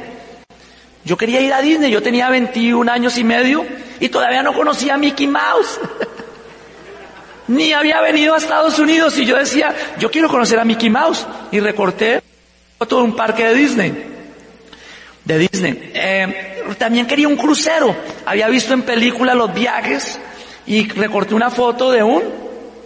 Yo 1.02 1.16
quería 1.16 1.40
ir 1.40 1.54
a 1.54 1.62
Disney, 1.62 1.90
yo 1.90 2.02
tenía 2.02 2.28
21 2.28 2.90
años 2.92 3.16
y 3.16 3.24
medio 3.24 3.64
y 4.00 4.10
todavía 4.10 4.42
no 4.42 4.52
conocía 4.52 4.94
a 4.94 4.98
Mickey 4.98 5.26
Mouse. 5.26 5.80
ni 7.48 7.72
había 7.72 8.02
venido 8.02 8.34
a 8.34 8.38
Estados 8.38 8.78
Unidos 8.78 9.16
y 9.16 9.24
yo 9.24 9.36
decía, 9.36 9.74
yo 9.98 10.10
quiero 10.10 10.28
conocer 10.28 10.58
a 10.58 10.64
Mickey 10.64 10.90
Mouse 10.90 11.26
y 11.52 11.60
recorté 11.60 12.22
todo 12.86 13.02
un 13.02 13.16
parque 13.16 13.48
de 13.48 13.54
Disney. 13.54 14.04
De 15.24 15.38
Disney. 15.38 15.90
Eh, 15.94 16.74
también 16.76 17.06
quería 17.06 17.28
un 17.28 17.36
crucero. 17.36 17.96
Había 18.26 18.48
visto 18.48 18.74
en 18.74 18.82
película 18.82 19.34
los 19.34 19.54
viajes 19.54 20.18
y 20.66 20.88
recorté 20.88 21.34
una 21.34 21.50
foto 21.50 21.90
de 21.90 22.02
un 22.02 22.22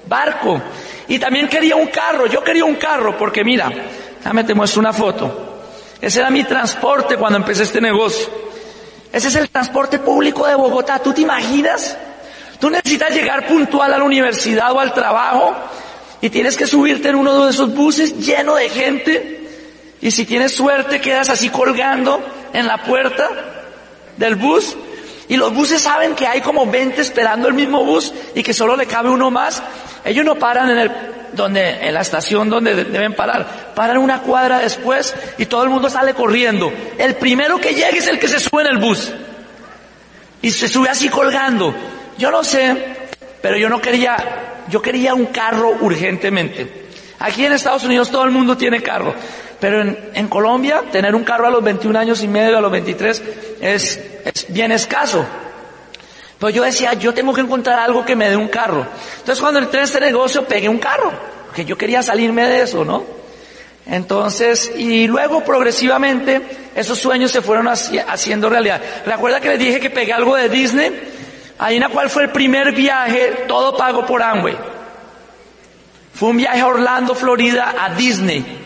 barco. 0.07 0.61
Y 1.07 1.19
también 1.19 1.49
quería 1.49 1.77
un 1.77 1.87
carro. 1.89 2.27
Yo 2.27 2.43
quería 2.43 2.65
un 2.65 2.77
carro 2.77 3.17
porque 3.17 3.45
mira, 3.45 3.71
déjame 4.19 4.45
te 4.45 4.55
muestro 4.55 4.81
una 4.81 4.93
foto. 4.93 5.47
Ese 6.01 6.21
era 6.21 6.31
mi 6.31 6.45
transporte 6.45 7.17
cuando 7.17 7.39
empecé 7.39 7.65
este 7.65 7.81
negocio. 7.81 8.29
Ese 9.13 9.29
es 9.29 9.35
el 9.37 9.49
transporte 9.49 9.99
público 9.99 10.47
de 10.47 10.55
Bogotá. 10.55 10.99
¿Tú 10.99 11.13
te 11.13 11.23
imaginas? 11.23 11.97
Tú 12.61 12.71
necesitas 12.71 13.15
llegar 13.15 13.47
puntual 13.47 13.93
a 13.93 13.99
la 13.99 14.05
universidad 14.05 14.73
o 14.73 14.81
al 14.81 14.93
trabajo 14.93 15.55
y 16.21 16.31
tienes 16.31 16.57
que 16.57 16.67
subirte 16.67 17.09
en 17.09 17.17
uno 17.17 17.45
de 17.45 17.51
esos 17.51 17.75
buses 17.75 18.19
lleno 18.19 18.57
de 18.57 18.69
gente 18.69 19.49
y 20.01 20.11
si 20.11 20.25
tienes 20.25 20.53
suerte 20.53 21.01
quedas 21.01 21.29
así 21.29 21.49
colgando 21.51 22.21
en 22.53 22.67
la 22.67 22.83
puerta 22.83 23.29
del 24.17 24.35
bus 24.35 24.77
y 25.29 25.37
los 25.37 25.53
buses 25.53 25.83
saben 25.83 26.15
que 26.15 26.27
hay 26.27 26.41
como 26.41 26.67
20 26.67 27.01
esperando 27.01 27.49
el 27.49 27.55
mismo 27.55 27.85
bus 27.85 28.13
y 28.35 28.43
que 28.43 28.55
solo 28.55 28.77
le 28.77 28.87
cabe 28.87 29.11
uno 29.11 29.31
más. 29.31 29.63
Ellos 30.05 30.25
no 30.25 30.37
paran 30.37 30.71
en 30.71 30.79
el 30.79 30.91
donde 31.33 31.87
en 31.87 31.95
la 31.95 32.01
estación 32.01 32.49
donde 32.49 32.85
deben 32.85 33.13
parar, 33.15 33.73
paran 33.75 33.99
una 33.99 34.21
cuadra 34.21 34.59
después 34.61 35.15
y 35.37 35.47
todo 35.47 35.65
el 35.65 35.71
mundo 35.71 35.91
sale 35.91 36.15
corriendo. 36.15 36.73
El 36.97 37.17
primero 37.17 37.61
que 37.61 37.75
llegue 37.75 37.99
es 37.99 38.07
el 38.07 38.19
que 38.19 38.29
se 38.29 38.41
sube 38.41 38.63
en 38.63 38.69
el 38.69 38.79
bus 38.79 39.13
y 40.43 40.51
se 40.51 40.69
sube 40.69 40.89
así 40.89 41.09
colgando. 41.09 41.75
Yo 42.17 42.31
no 42.31 42.43
sé, 42.43 42.97
pero 43.43 43.57
yo 43.57 43.69
no 43.69 43.81
quería, 43.81 44.17
yo 44.69 44.81
quería 44.81 45.15
un 45.15 45.27
carro 45.27 45.77
urgentemente. 45.81 46.87
Aquí 47.21 47.45
en 47.45 47.53
Estados 47.53 47.85
Unidos 47.85 48.11
todo 48.11 48.25
el 48.25 48.31
mundo 48.31 48.57
tiene 48.57 48.83
carro, 48.83 49.15
pero 49.61 49.83
en, 49.83 50.29
Colombia 50.29 50.85
tener 50.93 51.15
un 51.15 51.25
carro 51.25 51.47
a 51.47 51.51
los 51.51 51.63
21 51.63 51.99
años 51.99 52.23
y 52.23 52.29
medio, 52.29 52.59
a 52.59 52.61
los 52.61 52.71
23, 52.71 53.23
es, 53.61 54.01
es 54.25 54.47
bien 54.49 54.73
escaso. 54.73 55.25
Pues 56.39 56.55
yo 56.55 56.63
decía, 56.63 56.95
yo 56.95 57.13
tengo 57.13 57.35
que 57.35 57.41
encontrar 57.41 57.81
algo 57.81 58.05
que 58.05 58.15
me 58.15 58.31
dé 58.31 58.37
un 58.37 58.49
carro. 58.49 58.87
Entonces 59.19 59.41
cuando 59.41 59.59
entré 59.59 59.81
en 59.81 59.85
este 59.85 60.01
negocio 60.01 60.45
pegué 60.45 60.69
un 60.69 60.79
carro, 60.79 61.13
porque 61.47 61.65
yo 61.65 61.77
quería 61.77 62.03
salirme 62.03 62.47
de 62.47 62.63
eso, 62.63 62.85
¿no? 62.85 63.05
Entonces, 63.87 64.71
y 64.77 65.07
luego 65.07 65.43
progresivamente 65.43 66.43
esos 66.77 66.99
sueños 66.99 67.33
se 67.33 67.41
fueron 67.41 67.67
haciendo 67.69 68.51
realidad. 68.51 68.81
¿Recuerda 69.07 69.41
que 69.41 69.49
les 69.49 69.59
dije 69.59 69.81
que 69.81 69.91
pegué 69.91 70.13
algo 70.13 70.37
de 70.37 70.49
Disney? 70.49 70.93
Adivina 71.59 71.89
cuál 71.89 72.11
fue 72.11 72.25
el 72.25 72.31
primer 72.31 72.73
viaje, 72.73 73.45
todo 73.49 73.77
pago 73.77 74.07
por 74.07 74.23
Amway. 74.23 74.57
Fue 76.15 76.29
un 76.29 76.37
viaje 76.37 76.61
a 76.61 76.67
Orlando, 76.67 77.15
Florida, 77.15 77.75
a 77.81 77.95
Disney. 77.95 78.58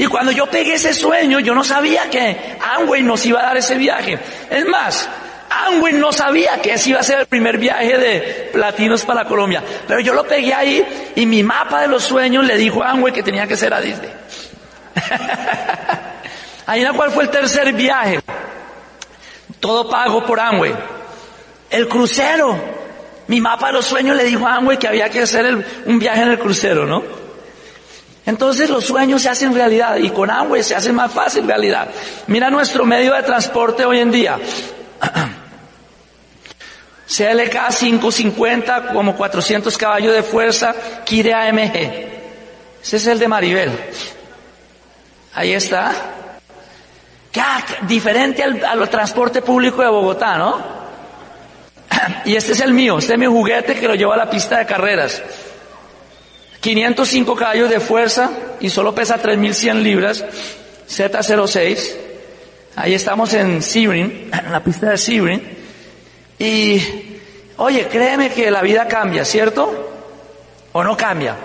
Y 0.00 0.06
cuando 0.06 0.32
yo 0.32 0.46
pegué 0.46 0.76
ese 0.76 0.94
sueño, 0.94 1.40
yo 1.40 1.54
no 1.54 1.62
sabía 1.62 2.08
que 2.08 2.56
Amway 2.58 3.02
nos 3.02 3.26
iba 3.26 3.38
a 3.40 3.42
dar 3.42 3.58
ese 3.58 3.74
viaje. 3.74 4.18
Es 4.48 4.64
más, 4.64 5.06
Amway 5.50 5.92
no 5.92 6.10
sabía 6.10 6.58
que 6.62 6.72
ese 6.72 6.88
iba 6.88 7.00
a 7.00 7.02
ser 7.02 7.20
el 7.20 7.26
primer 7.26 7.58
viaje 7.58 7.98
de 7.98 8.48
platinos 8.50 9.04
para 9.04 9.26
Colombia. 9.26 9.62
Pero 9.86 10.00
yo 10.00 10.14
lo 10.14 10.26
pegué 10.26 10.54
ahí 10.54 11.12
y 11.14 11.26
mi 11.26 11.42
mapa 11.42 11.82
de 11.82 11.88
los 11.88 12.02
sueños 12.02 12.46
le 12.46 12.56
dijo 12.56 12.82
a 12.82 12.92
Amway 12.92 13.12
que 13.12 13.22
tenía 13.22 13.46
que 13.46 13.58
ser 13.58 13.74
a 13.74 13.80
Disney. 13.82 14.10
Adivina 16.66 16.94
cuál 16.94 17.10
fue 17.10 17.24
el 17.24 17.28
tercer 17.28 17.70
viaje. 17.74 18.20
Todo 19.60 19.90
pago 19.90 20.24
por 20.24 20.40
Amway. 20.40 20.74
El 21.68 21.88
crucero. 21.88 22.58
Mi 23.26 23.38
mapa 23.38 23.66
de 23.66 23.74
los 23.74 23.84
sueños 23.84 24.16
le 24.16 24.24
dijo 24.24 24.46
a 24.46 24.54
Amway 24.54 24.78
que 24.78 24.88
había 24.88 25.10
que 25.10 25.20
hacer 25.20 25.62
un 25.84 25.98
viaje 25.98 26.22
en 26.22 26.30
el 26.30 26.38
crucero, 26.38 26.86
¿no? 26.86 27.19
Entonces 28.26 28.68
los 28.68 28.84
sueños 28.84 29.22
se 29.22 29.28
hacen 29.28 29.54
realidad 29.54 29.96
y 29.96 30.10
con 30.10 30.30
Amway 30.30 30.62
se 30.62 30.74
hace 30.74 30.92
más 30.92 31.12
fácil 31.12 31.46
realidad. 31.46 31.88
Mira 32.26 32.50
nuestro 32.50 32.84
medio 32.84 33.14
de 33.14 33.22
transporte 33.22 33.84
hoy 33.84 33.98
en 33.98 34.10
día. 34.10 34.38
CLK 37.06 37.74
550 37.76 38.92
como 38.92 39.16
400 39.16 39.76
caballos 39.76 40.14
de 40.14 40.22
fuerza, 40.22 40.74
Kire 41.04 41.34
AMG. 41.34 41.76
Ese 42.82 42.96
es 42.96 43.06
el 43.06 43.18
de 43.18 43.26
Maribel. 43.26 43.70
Ahí 45.34 45.52
está. 45.52 45.92
diferente 47.82 48.44
al, 48.44 48.64
al 48.64 48.88
transporte 48.88 49.42
público 49.42 49.82
de 49.82 49.88
Bogotá, 49.88 50.38
¿no? 50.38 50.80
y 52.24 52.36
este 52.36 52.52
es 52.52 52.60
el 52.60 52.72
mío, 52.72 52.98
este 52.98 53.14
es 53.14 53.18
mi 53.18 53.26
juguete 53.26 53.74
que 53.74 53.88
lo 53.88 53.94
llevo 53.94 54.12
a 54.12 54.16
la 54.16 54.30
pista 54.30 54.58
de 54.58 54.66
carreras. 54.66 55.22
505 56.60 57.36
caballos 57.36 57.70
de 57.70 57.80
fuerza 57.80 58.30
y 58.60 58.68
solo 58.68 58.94
pesa 58.94 59.18
3100 59.18 59.82
libras, 59.82 60.24
Z06. 60.88 61.96
Ahí 62.76 62.94
estamos 62.94 63.32
en 63.32 63.62
Sebring, 63.62 64.30
en 64.46 64.52
la 64.52 64.62
pista 64.62 64.90
de 64.90 64.98
Sebring. 64.98 65.42
Y, 66.38 66.82
oye, 67.56 67.88
créeme 67.88 68.30
que 68.30 68.50
la 68.50 68.62
vida 68.62 68.86
cambia, 68.86 69.24
¿cierto? 69.24 69.88
¿O 70.72 70.84
no 70.84 70.96
cambia? 70.96 71.36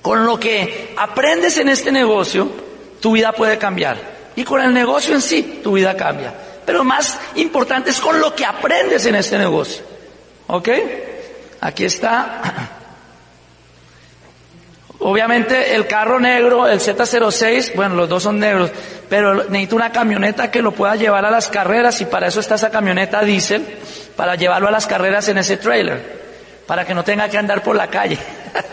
Con 0.00 0.24
lo 0.24 0.38
que 0.38 0.94
aprendes 0.96 1.56
en 1.58 1.68
este 1.68 1.92
negocio, 1.92 2.50
tu 3.00 3.12
vida 3.12 3.32
puede 3.32 3.56
cambiar. 3.56 4.12
Y 4.34 4.44
con 4.44 4.60
el 4.60 4.72
negocio 4.74 5.14
en 5.14 5.20
sí, 5.20 5.60
tu 5.62 5.72
vida 5.72 5.96
cambia. 5.96 6.34
Pero 6.66 6.82
más 6.84 7.18
importante 7.36 7.90
es 7.90 8.00
con 8.00 8.20
lo 8.20 8.34
que 8.34 8.44
aprendes 8.44 9.06
en 9.06 9.14
este 9.14 9.38
negocio. 9.38 9.82
¿Ok? 10.48 10.68
Aquí 11.60 11.84
está. 11.84 12.78
Obviamente 15.04 15.74
el 15.74 15.88
carro 15.88 16.20
negro, 16.20 16.68
el 16.68 16.78
Z06, 16.78 17.74
bueno, 17.74 17.96
los 17.96 18.08
dos 18.08 18.22
son 18.22 18.38
negros, 18.38 18.70
pero 19.08 19.34
necesito 19.34 19.74
una 19.74 19.90
camioneta 19.90 20.48
que 20.48 20.62
lo 20.62 20.70
pueda 20.70 20.94
llevar 20.94 21.24
a 21.24 21.30
las 21.30 21.48
carreras 21.48 22.00
y 22.00 22.04
para 22.04 22.28
eso 22.28 22.38
está 22.38 22.54
esa 22.54 22.70
camioneta 22.70 23.20
diésel, 23.22 23.66
para 24.14 24.36
llevarlo 24.36 24.68
a 24.68 24.70
las 24.70 24.86
carreras 24.86 25.26
en 25.28 25.38
ese 25.38 25.56
trailer, 25.56 26.20
para 26.68 26.84
que 26.84 26.94
no 26.94 27.02
tenga 27.02 27.28
que 27.28 27.36
andar 27.36 27.64
por 27.64 27.74
la 27.74 27.88
calle, 27.88 28.16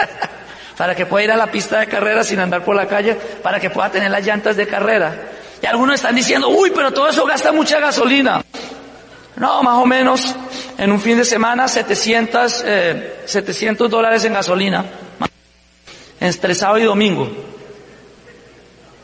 para 0.77 0.93
que 0.93 1.07
pueda 1.07 1.23
ir 1.23 1.31
a 1.31 1.35
la 1.35 1.47
pista 1.47 1.79
de 1.79 1.87
carreras 1.87 2.27
sin 2.27 2.39
andar 2.39 2.63
por 2.63 2.75
la 2.75 2.85
calle, 2.85 3.15
para 3.41 3.59
que 3.59 3.71
pueda 3.71 3.89
tener 3.89 4.11
las 4.11 4.23
llantas 4.23 4.55
de 4.55 4.67
carrera. 4.67 5.15
Y 5.63 5.65
algunos 5.65 5.95
están 5.95 6.13
diciendo, 6.13 6.49
uy, 6.49 6.71
pero 6.75 6.93
todo 6.93 7.09
eso 7.09 7.25
gasta 7.25 7.51
mucha 7.51 7.79
gasolina. 7.79 8.43
No, 9.35 9.63
más 9.63 9.77
o 9.77 9.85
menos 9.87 10.35
en 10.77 10.91
un 10.91 11.01
fin 11.01 11.17
de 11.17 11.25
semana 11.25 11.67
700, 11.67 12.63
eh, 12.67 13.15
700 13.25 13.89
dólares 13.89 14.23
en 14.25 14.33
gasolina 14.33 14.85
entre 16.19 16.55
sábado 16.55 16.79
y 16.79 16.83
domingo. 16.83 17.29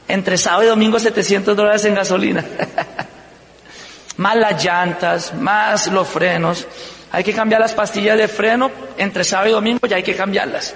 Entre 0.08 0.38
sábado 0.38 0.63
y 0.63 0.67
domingo 0.67 0.99
700 0.99 1.56
dólares 1.56 1.86
en 1.86 1.95
gasolina. 1.95 2.43
más 4.17 4.36
las 4.36 4.63
llantas, 4.63 5.34
más 5.34 5.88
los 5.88 6.08
frenos. 6.08 6.67
Hay 7.12 7.23
que 7.23 7.34
cambiar 7.34 7.62
las 7.62 7.73
pastillas 7.73 8.17
de 8.17 8.28
freno 8.28 8.71
entre 8.97 9.23
sábado 9.23 9.49
y 9.49 9.54
domingo 9.54 9.88
ya 9.88 9.95
hay 9.97 10.04
que 10.04 10.15
cambiarlas. 10.15 10.73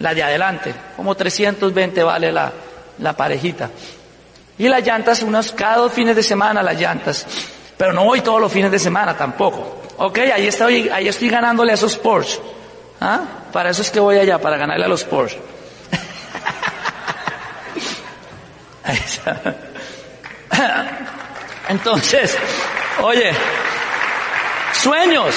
La 0.00 0.12
de 0.12 0.22
adelante, 0.22 0.74
como 0.96 1.14
320 1.14 2.02
vale 2.02 2.32
la, 2.32 2.52
la 2.98 3.16
parejita. 3.16 3.70
Y 4.58 4.68
las 4.68 4.84
llantas, 4.84 5.22
unas 5.22 5.52
cada 5.52 5.76
dos 5.76 5.92
fines 5.92 6.14
de 6.16 6.22
semana 6.22 6.62
las 6.62 6.78
llantas. 6.78 7.26
Pero 7.76 7.92
no 7.92 8.04
voy 8.04 8.20
todos 8.20 8.40
los 8.40 8.52
fines 8.52 8.70
de 8.70 8.78
semana 8.78 9.16
tampoco. 9.16 9.82
Ok, 9.96 10.18
ahí 10.18 10.46
estoy, 10.46 10.88
ahí 10.88 11.08
estoy 11.08 11.28
ganándole 11.28 11.72
a 11.72 11.74
esos 11.74 11.96
Porsche. 11.96 12.40
¿Ah? 13.06 13.20
Para 13.52 13.68
eso 13.68 13.82
es 13.82 13.90
que 13.90 14.00
voy 14.00 14.16
allá, 14.16 14.38
para 14.38 14.56
ganarle 14.56 14.86
a 14.86 14.88
los 14.88 15.04
Porsche. 15.04 15.38
Entonces, 21.68 22.34
oye, 23.02 23.30
sueños. 24.72 25.34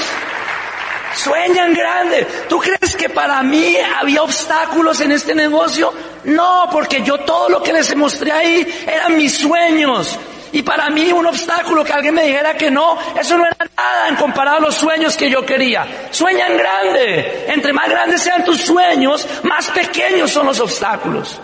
Sueñan 1.14 1.74
grande. 1.74 2.26
¿Tú 2.48 2.58
crees 2.60 2.96
que 2.96 3.10
para 3.10 3.44
mí 3.44 3.76
había 4.00 4.24
obstáculos 4.24 5.02
en 5.02 5.12
este 5.12 5.36
negocio? 5.36 5.94
No, 6.24 6.70
porque 6.72 7.02
yo 7.02 7.18
todo 7.20 7.50
lo 7.50 7.62
que 7.62 7.74
les 7.74 7.94
mostré 7.98 8.32
ahí 8.32 8.86
eran 8.88 9.18
mis 9.18 9.38
sueños. 9.38 10.18
Y 10.58 10.64
para 10.64 10.90
mí 10.90 11.12
un 11.12 11.28
obstáculo 11.28 11.84
que 11.84 11.94
alguien 11.94 12.16
me 12.16 12.24
dijera 12.24 12.56
que 12.56 12.72
no, 12.72 12.98
eso 13.16 13.38
no 13.38 13.46
era 13.46 13.58
nada 13.78 14.08
en 14.10 14.16
comparado 14.16 14.58
a 14.58 14.62
los 14.62 14.74
sueños 14.74 15.16
que 15.16 15.30
yo 15.30 15.46
quería. 15.46 16.08
Sueñan 16.10 16.58
grande. 16.58 17.46
Entre 17.50 17.72
más 17.72 17.88
grandes 17.88 18.24
sean 18.24 18.44
tus 18.44 18.62
sueños, 18.62 19.24
más 19.44 19.70
pequeños 19.70 20.32
son 20.32 20.48
los 20.48 20.60
obstáculos. 20.60 21.40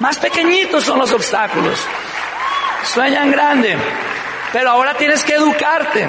Más 0.00 0.18
pequeñitos 0.18 0.84
son 0.84 0.98
los 0.98 1.10
obstáculos. 1.10 1.78
Sueñan 2.84 3.30
grande. 3.30 3.78
Pero 4.52 4.68
ahora 4.72 4.92
tienes 4.92 5.24
que 5.24 5.32
educarte. 5.32 6.06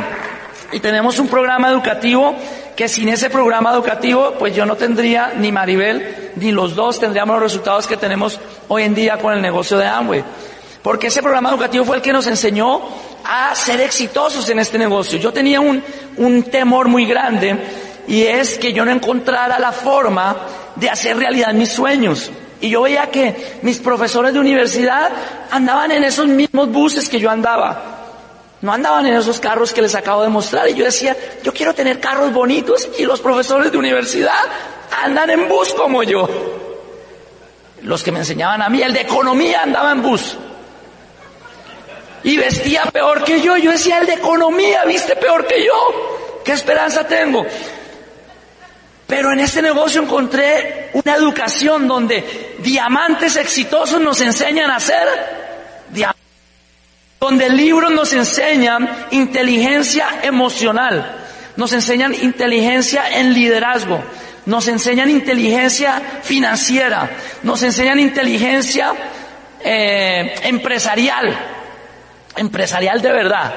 Y 0.73 0.82
tenemos 0.82 1.19
un 1.19 1.29
programa 1.29 1.69
educativo 1.69 2.36
que 2.75 2.89
sin 2.89 3.08
ese 3.08 3.29
programa 3.29 3.71
educativo, 3.71 4.34
pues 4.38 4.53
yo 4.53 4.65
no 4.65 4.75
tendría, 4.75 5.36
ni 5.38 5.53
Maribel, 5.53 6.32
ni 6.36 6.51
los 6.51 6.75
dos 6.75 6.99
tendríamos 6.99 7.36
los 7.36 7.43
resultados 7.43 7.88
que 7.88 7.95
tenemos 7.95 8.41
hoy 8.67 8.84
en 8.84 8.93
día 8.93 9.17
con 9.19 9.34
el 9.34 9.41
negocio 9.41 9.77
de 9.77 9.88
Amway. 9.88 10.21
Porque 10.81 11.07
ese 11.07 11.21
programa 11.21 11.49
educativo 11.49 11.85
fue 11.85 11.97
el 11.97 12.01
que 12.01 12.13
nos 12.13 12.27
enseñó 12.27 12.81
a 13.25 13.53
ser 13.55 13.81
exitosos 13.81 14.49
en 14.49 14.59
este 14.59 14.77
negocio. 14.77 15.19
Yo 15.19 15.33
tenía 15.33 15.59
un, 15.59 15.83
un 16.17 16.43
temor 16.43 16.87
muy 16.87 17.05
grande 17.05 17.57
y 18.07 18.23
es 18.23 18.57
que 18.57 18.73
yo 18.73 18.85
no 18.85 18.91
encontrara 18.91 19.59
la 19.59 19.71
forma 19.71 20.35
de 20.75 20.89
hacer 20.89 21.17
realidad 21.17 21.53
mis 21.53 21.69
sueños. 21.69 22.31
Y 22.61 22.69
yo 22.69 22.81
veía 22.81 23.07
que 23.07 23.59
mis 23.61 23.79
profesores 23.79 24.33
de 24.33 24.39
universidad 24.39 25.11
andaban 25.51 25.91
en 25.91 26.03
esos 26.03 26.27
mismos 26.27 26.69
buses 26.71 27.07
que 27.07 27.19
yo 27.19 27.29
andaba. 27.29 27.97
No 28.61 28.73
andaban 28.73 29.05
en 29.05 29.13
esos 29.13 29.39
carros 29.39 29.73
que 29.73 29.81
les 29.81 29.95
acabo 29.95 30.23
de 30.23 30.29
mostrar. 30.29 30.67
Y 30.69 30.73
yo 30.73 30.83
decía, 30.83 31.15
yo 31.43 31.53
quiero 31.53 31.73
tener 31.73 31.99
carros 31.99 32.33
bonitos 32.33 32.89
y 32.97 33.05
los 33.05 33.21
profesores 33.21 33.71
de 33.71 33.77
universidad 33.77 34.43
andan 35.03 35.29
en 35.29 35.47
bus 35.47 35.73
como 35.73 36.03
yo. 36.03 36.27
Los 37.83 38.03
que 38.03 38.11
me 38.11 38.19
enseñaban 38.19 38.61
a 38.61 38.69
mí, 38.69 38.81
el 38.81 38.91
de 38.91 39.01
economía 39.01 39.61
andaba 39.63 39.91
en 39.91 40.01
bus. 40.01 40.37
Y 42.23 42.38
vestía 42.38 42.86
peor 42.86 43.23
que 43.23 43.41
yo. 43.41 43.58
Yo 43.58 43.71
decía, 43.71 43.99
el 43.99 44.08
de 44.08 44.13
economía 44.13 44.84
viste 44.86 45.15
peor 45.15 45.47
que 45.47 45.65
yo. 45.65 46.41
¿Qué 46.43 46.51
esperanza 46.53 47.08
tengo? 47.08 47.45
Pero 49.10 49.32
en 49.34 49.39
este 49.39 49.62
negocio 49.63 50.03
encontré 50.03 50.91
una 50.93 51.15
educación 51.15 51.88
donde 51.88 52.58
diamantes 52.60 53.38
exitosos 53.38 53.99
nos 53.99 54.21
enseñan 54.21 54.69
a 54.69 54.79
ser 54.79 55.08
diamantes. 55.89 56.23
Donde 57.19 57.49
libros 57.49 57.91
nos 57.91 58.13
enseñan 58.13 58.88
inteligencia 59.12 60.19
emocional, 60.21 61.25
nos 61.58 61.73
enseñan 61.73 62.13
inteligencia 62.13 63.19
en 63.19 63.34
liderazgo, 63.34 63.99
nos 64.45 64.67
enseñan 64.67 65.10
inteligencia 65.10 66.01
financiera, 66.21 67.10
nos 67.43 67.62
enseñan 67.63 67.99
inteligencia 67.99 68.93
eh, 69.60 70.36
empresarial, 70.43 71.59
empresarial 72.39 73.02
de 73.02 73.12
verdad. 73.12 73.54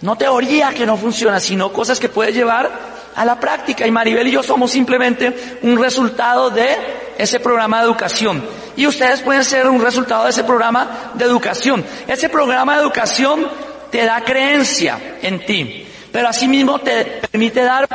No 0.00 0.16
teoría 0.16 0.70
que 0.70 0.86
no 0.86 0.96
funciona, 0.96 1.38
sino 1.38 1.72
cosas 1.72 2.00
que 2.00 2.08
puedes 2.08 2.34
llevar 2.34 2.70
a 3.14 3.24
la 3.24 3.38
práctica. 3.38 3.86
Y 3.86 3.90
Maribel 3.90 4.28
y 4.28 4.32
yo 4.32 4.42
somos 4.42 4.70
simplemente 4.70 5.58
un 5.62 5.78
resultado 5.80 6.50
de 6.50 6.76
ese 7.18 7.38
programa 7.40 7.78
de 7.78 7.84
educación. 7.84 8.42
Y 8.76 8.86
ustedes 8.86 9.20
pueden 9.20 9.44
ser 9.44 9.68
un 9.68 9.82
resultado 9.82 10.24
de 10.24 10.30
ese 10.30 10.44
programa 10.44 11.12
de 11.14 11.24
educación. 11.24 11.84
Ese 12.08 12.30
programa 12.30 12.76
de 12.76 12.82
educación 12.82 13.46
te 13.90 14.04
da 14.04 14.22
creencia 14.22 15.18
en 15.20 15.44
ti, 15.44 15.86
pero 16.10 16.28
asimismo 16.28 16.78
te 16.78 17.20
permite 17.30 17.62
dar, 17.62 17.88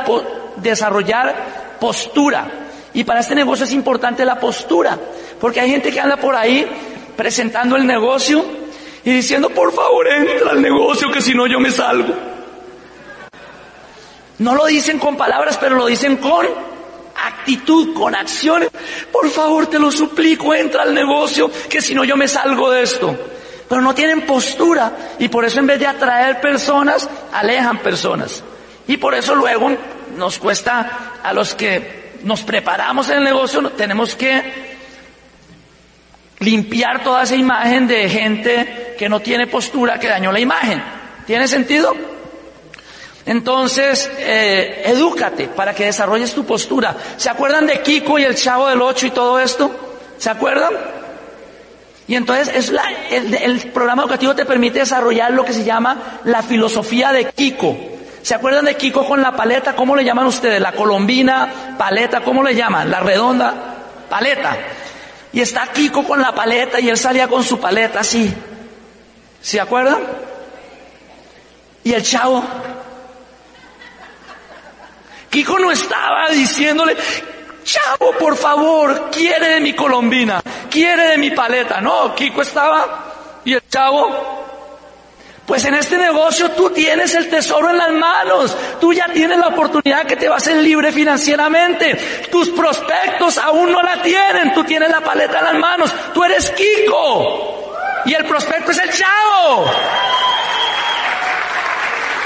desarrollar 0.56 1.76
postura. 1.80 2.46
Y 2.94 3.02
para 3.02 3.20
este 3.20 3.34
negocio 3.34 3.64
es 3.64 3.72
importante 3.72 4.24
la 4.24 4.38
postura, 4.38 4.96
porque 5.40 5.60
hay 5.60 5.70
gente 5.70 5.90
que 5.90 6.00
anda 6.00 6.16
por 6.16 6.36
ahí 6.36 6.66
presentando 7.16 7.76
el 7.76 7.86
negocio 7.86 8.65
y 9.06 9.12
diciendo, 9.12 9.50
por 9.50 9.72
favor, 9.72 10.08
entra 10.08 10.50
al 10.50 10.60
negocio 10.60 11.12
que 11.12 11.22
si 11.22 11.32
no 11.32 11.46
yo 11.46 11.60
me 11.60 11.70
salgo. 11.70 12.12
No 14.38 14.56
lo 14.56 14.66
dicen 14.66 14.98
con 14.98 15.16
palabras, 15.16 15.56
pero 15.58 15.76
lo 15.76 15.86
dicen 15.86 16.16
con 16.16 16.44
actitud, 17.14 17.94
con 17.94 18.16
acciones. 18.16 18.68
Por 19.12 19.30
favor, 19.30 19.68
te 19.68 19.78
lo 19.78 19.92
suplico, 19.92 20.52
entra 20.52 20.82
al 20.82 20.92
negocio, 20.92 21.48
que 21.68 21.80
si 21.80 21.94
no 21.94 22.02
yo 22.02 22.16
me 22.16 22.26
salgo 22.26 22.68
de 22.72 22.82
esto. 22.82 23.16
Pero 23.68 23.80
no 23.80 23.94
tienen 23.94 24.22
postura 24.22 25.14
y 25.20 25.28
por 25.28 25.44
eso 25.44 25.60
en 25.60 25.68
vez 25.68 25.78
de 25.78 25.86
atraer 25.86 26.40
personas, 26.40 27.08
alejan 27.32 27.78
personas. 27.78 28.42
Y 28.88 28.96
por 28.96 29.14
eso 29.14 29.36
luego 29.36 29.70
nos 30.16 30.36
cuesta 30.40 31.12
a 31.22 31.32
los 31.32 31.54
que 31.54 32.16
nos 32.24 32.42
preparamos 32.42 33.08
en 33.10 33.18
el 33.18 33.24
negocio, 33.24 33.70
tenemos 33.70 34.16
que 34.16 34.74
limpiar 36.40 37.04
toda 37.04 37.22
esa 37.22 37.36
imagen 37.36 37.86
de 37.86 38.08
gente 38.08 38.85
que 38.96 39.08
no 39.08 39.20
tiene 39.20 39.46
postura, 39.46 39.98
que 39.98 40.08
dañó 40.08 40.32
la 40.32 40.40
imagen. 40.40 40.82
¿Tiene 41.26 41.48
sentido? 41.48 41.94
Entonces, 43.26 44.08
eh, 44.18 44.82
edúcate 44.86 45.48
para 45.48 45.74
que 45.74 45.86
desarrolles 45.86 46.32
tu 46.32 46.44
postura. 46.44 46.96
¿Se 47.16 47.28
acuerdan 47.28 47.66
de 47.66 47.82
Kiko 47.82 48.18
y 48.18 48.24
el 48.24 48.36
Chavo 48.36 48.68
del 48.68 48.80
Ocho 48.80 49.06
y 49.06 49.10
todo 49.10 49.40
esto? 49.40 49.70
¿Se 50.18 50.30
acuerdan? 50.30 50.70
Y 52.06 52.14
entonces 52.14 52.54
es 52.54 52.70
la, 52.70 52.84
el, 53.10 53.34
el 53.34 53.72
programa 53.72 54.02
educativo 54.02 54.34
te 54.36 54.44
permite 54.44 54.78
desarrollar 54.78 55.32
lo 55.32 55.44
que 55.44 55.52
se 55.52 55.64
llama 55.64 56.20
la 56.24 56.42
filosofía 56.42 57.10
de 57.10 57.24
Kiko. 57.32 57.76
¿Se 58.22 58.34
acuerdan 58.34 58.64
de 58.64 58.76
Kiko 58.76 59.04
con 59.04 59.20
la 59.20 59.34
paleta? 59.34 59.74
¿Cómo 59.74 59.96
le 59.96 60.04
llaman 60.04 60.26
ustedes? 60.26 60.60
La 60.60 60.72
colombina, 60.72 61.74
paleta, 61.76 62.20
¿cómo 62.20 62.44
le 62.44 62.54
llaman? 62.54 62.90
La 62.90 63.00
redonda, 63.00 63.54
paleta. 64.08 64.56
Y 65.32 65.40
está 65.40 65.66
Kiko 65.72 66.04
con 66.04 66.22
la 66.22 66.32
paleta 66.32 66.78
y 66.78 66.88
él 66.88 66.96
salía 66.96 67.26
con 67.26 67.42
su 67.42 67.58
paleta 67.58 68.00
así. 68.00 68.32
¿Se 69.46 69.60
acuerdan? 69.60 70.04
Y 71.84 71.92
el 71.92 72.02
chavo. 72.02 72.42
Kiko 75.30 75.56
no 75.60 75.70
estaba 75.70 76.30
diciéndole, 76.30 76.96
Chavo, 77.62 78.10
por 78.18 78.36
favor, 78.36 79.08
quiere 79.12 79.50
de 79.50 79.60
mi 79.60 79.72
colombina, 79.72 80.42
quiere 80.68 81.10
de 81.10 81.18
mi 81.18 81.30
paleta. 81.30 81.80
No, 81.80 82.12
Kiko 82.12 82.42
estaba 82.42 83.40
y 83.44 83.52
el 83.52 83.62
chavo 83.68 84.34
pues 85.46 85.64
en 85.64 85.74
este 85.74 85.96
negocio 85.96 86.50
tú 86.50 86.70
tienes 86.70 87.14
el 87.14 87.30
tesoro 87.30 87.70
en 87.70 87.78
las 87.78 87.92
manos, 87.92 88.56
tú 88.80 88.92
ya 88.92 89.06
tienes 89.12 89.38
la 89.38 89.46
oportunidad 89.46 90.04
que 90.04 90.16
te 90.16 90.28
va 90.28 90.34
a 90.34 90.38
hacer 90.38 90.56
libre 90.56 90.90
financieramente. 90.90 91.94
Tus 92.32 92.48
prospectos 92.48 93.38
aún 93.38 93.70
no 93.70 93.80
la 93.80 94.02
tienen, 94.02 94.52
tú 94.52 94.64
tienes 94.64 94.90
la 94.90 95.02
paleta 95.02 95.38
en 95.38 95.44
las 95.44 95.54
manos, 95.54 95.94
tú 96.12 96.24
eres 96.24 96.50
Kiko 96.50 97.65
y 98.06 98.14
el 98.14 98.24
prospecto 98.24 98.70
es 98.70 98.78
el 98.78 98.90
chavo. 98.90 99.70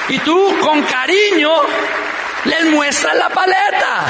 Y 0.09 0.19
tú 0.19 0.59
con 0.61 0.83
cariño 0.83 1.51
les 2.45 2.64
muestras 2.66 3.16
la 3.16 3.29
paleta. 3.29 4.05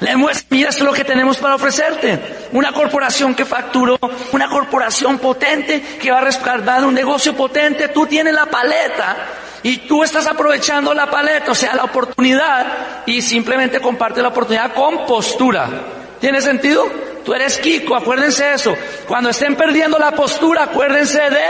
Le 0.00 0.14
muestra, 0.16 0.46
mira, 0.50 0.70
esto 0.70 0.84
es 0.84 0.90
lo 0.90 0.94
que 0.94 1.04
tenemos 1.04 1.38
para 1.38 1.56
ofrecerte. 1.56 2.48
Una 2.52 2.72
corporación 2.72 3.34
que 3.34 3.44
facturó, 3.44 3.98
una 4.32 4.48
corporación 4.48 5.18
potente 5.18 5.82
que 6.00 6.10
va 6.10 6.18
a 6.18 6.22
respaldar 6.22 6.84
un 6.84 6.94
negocio 6.94 7.34
potente. 7.34 7.88
Tú 7.88 8.06
tienes 8.06 8.32
la 8.32 8.46
paleta 8.46 9.16
y 9.62 9.78
tú 9.78 10.04
estás 10.04 10.26
aprovechando 10.26 10.94
la 10.94 11.10
paleta, 11.10 11.50
o 11.50 11.54
sea, 11.54 11.74
la 11.74 11.84
oportunidad 11.84 13.04
y 13.06 13.20
simplemente 13.22 13.80
comparte 13.80 14.22
la 14.22 14.28
oportunidad 14.28 14.72
con 14.72 15.04
postura. 15.04 15.68
¿Tiene 16.20 16.40
sentido? 16.40 16.86
Tú 17.24 17.34
eres 17.34 17.58
Kiko, 17.58 17.96
acuérdense 17.96 18.44
de 18.44 18.54
eso. 18.54 18.76
Cuando 19.08 19.30
estén 19.30 19.56
perdiendo 19.56 19.98
la 19.98 20.12
postura, 20.12 20.64
acuérdense 20.64 21.18
de 21.18 21.46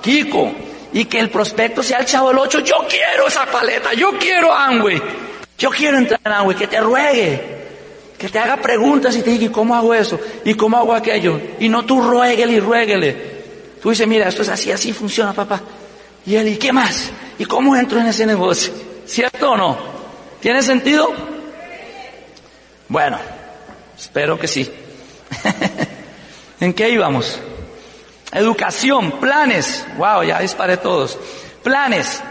Kiko. 0.00 0.52
Y 0.92 1.04
que 1.04 1.18
el 1.18 1.28
prospecto 1.28 1.82
sea 1.82 1.98
el 1.98 2.06
chavo 2.06 2.28
del 2.28 2.38
8. 2.38 2.60
Yo 2.60 2.76
quiero 2.88 3.26
esa 3.26 3.46
paleta, 3.46 3.92
yo 3.94 4.12
quiero 4.16 4.52
Amway. 4.52 5.02
Yo 5.58 5.70
quiero 5.70 5.98
entrar 5.98 6.20
en 6.24 6.50
y 6.50 6.54
que 6.54 6.66
te 6.68 6.80
ruegue, 6.80 7.40
que 8.16 8.28
te 8.28 8.38
haga 8.38 8.56
preguntas 8.56 9.14
y 9.16 9.22
te 9.22 9.30
diga, 9.30 9.44
¿y 9.44 9.48
cómo 9.50 9.74
hago 9.74 9.92
eso? 9.92 10.18
¿Y 10.44 10.54
cómo 10.54 10.78
hago 10.78 10.94
aquello? 10.94 11.38
Y 11.58 11.68
no 11.68 11.84
tú 11.84 12.00
rueguele 12.00 12.54
y 12.54 12.60
rueguele. 12.60 13.40
Tú 13.82 13.90
dices, 13.90 14.06
mira, 14.06 14.28
esto 14.28 14.42
es 14.42 14.48
así, 14.48 14.72
así 14.72 14.92
funciona, 14.92 15.32
papá. 15.32 15.60
Y 16.24 16.36
él, 16.36 16.48
¿y 16.48 16.56
qué 16.56 16.72
más? 16.72 17.10
¿Y 17.38 17.44
cómo 17.44 17.76
entro 17.76 18.00
en 18.00 18.06
ese 18.06 18.24
negocio? 18.24 18.72
¿Cierto 19.04 19.50
o 19.50 19.56
no? 19.56 19.76
¿Tiene 20.40 20.62
sentido? 20.62 21.12
Bueno, 22.88 23.18
espero 23.98 24.38
que 24.38 24.48
sí. 24.48 24.70
¿En 26.60 26.74
qué 26.74 26.90
íbamos? 26.90 27.40
Educación, 28.32 29.12
planes. 29.12 29.84
Wow, 29.96 30.22
ya 30.22 30.40
disparé 30.40 30.76
todos. 30.76 31.18
Planes. 31.62 32.22